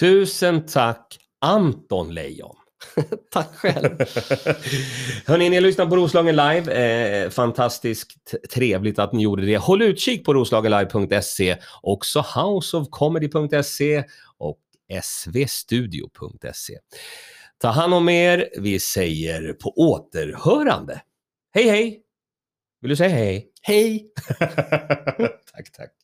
Tusen 0.00 0.66
tack 0.66 1.18
Anton 1.40 2.14
Lejon. 2.14 2.56
Tack 3.30 3.54
själv. 3.54 3.98
Hörni, 5.26 5.50
ni 5.50 5.60
lyssnar 5.60 5.86
på 5.86 5.96
Roslagen 5.96 6.36
Live. 6.36 6.72
Eh, 6.72 7.30
fantastiskt 7.30 8.34
trevligt 8.50 8.98
att 8.98 9.12
ni 9.12 9.22
gjorde 9.22 9.46
det. 9.46 9.56
Håll 9.56 9.82
utkik 9.82 10.24
på 10.24 10.34
roslagenlive.se, 10.34 11.56
också 11.82 12.24
houseofcomedy.se 12.34 14.04
och 14.38 14.58
svstudio.se. 15.02 16.78
Ta 17.58 17.68
hand 17.68 17.94
om 17.94 18.08
er. 18.08 18.48
Vi 18.58 18.80
säger 18.80 19.52
på 19.52 19.72
återhörande. 19.76 21.00
Hej, 21.54 21.68
hej! 21.68 22.00
Vill 22.80 22.88
du 22.88 22.96
säga 22.96 23.10
hej? 23.10 23.50
Hej! 23.62 24.12
tack, 25.52 25.72
tack. 25.72 26.03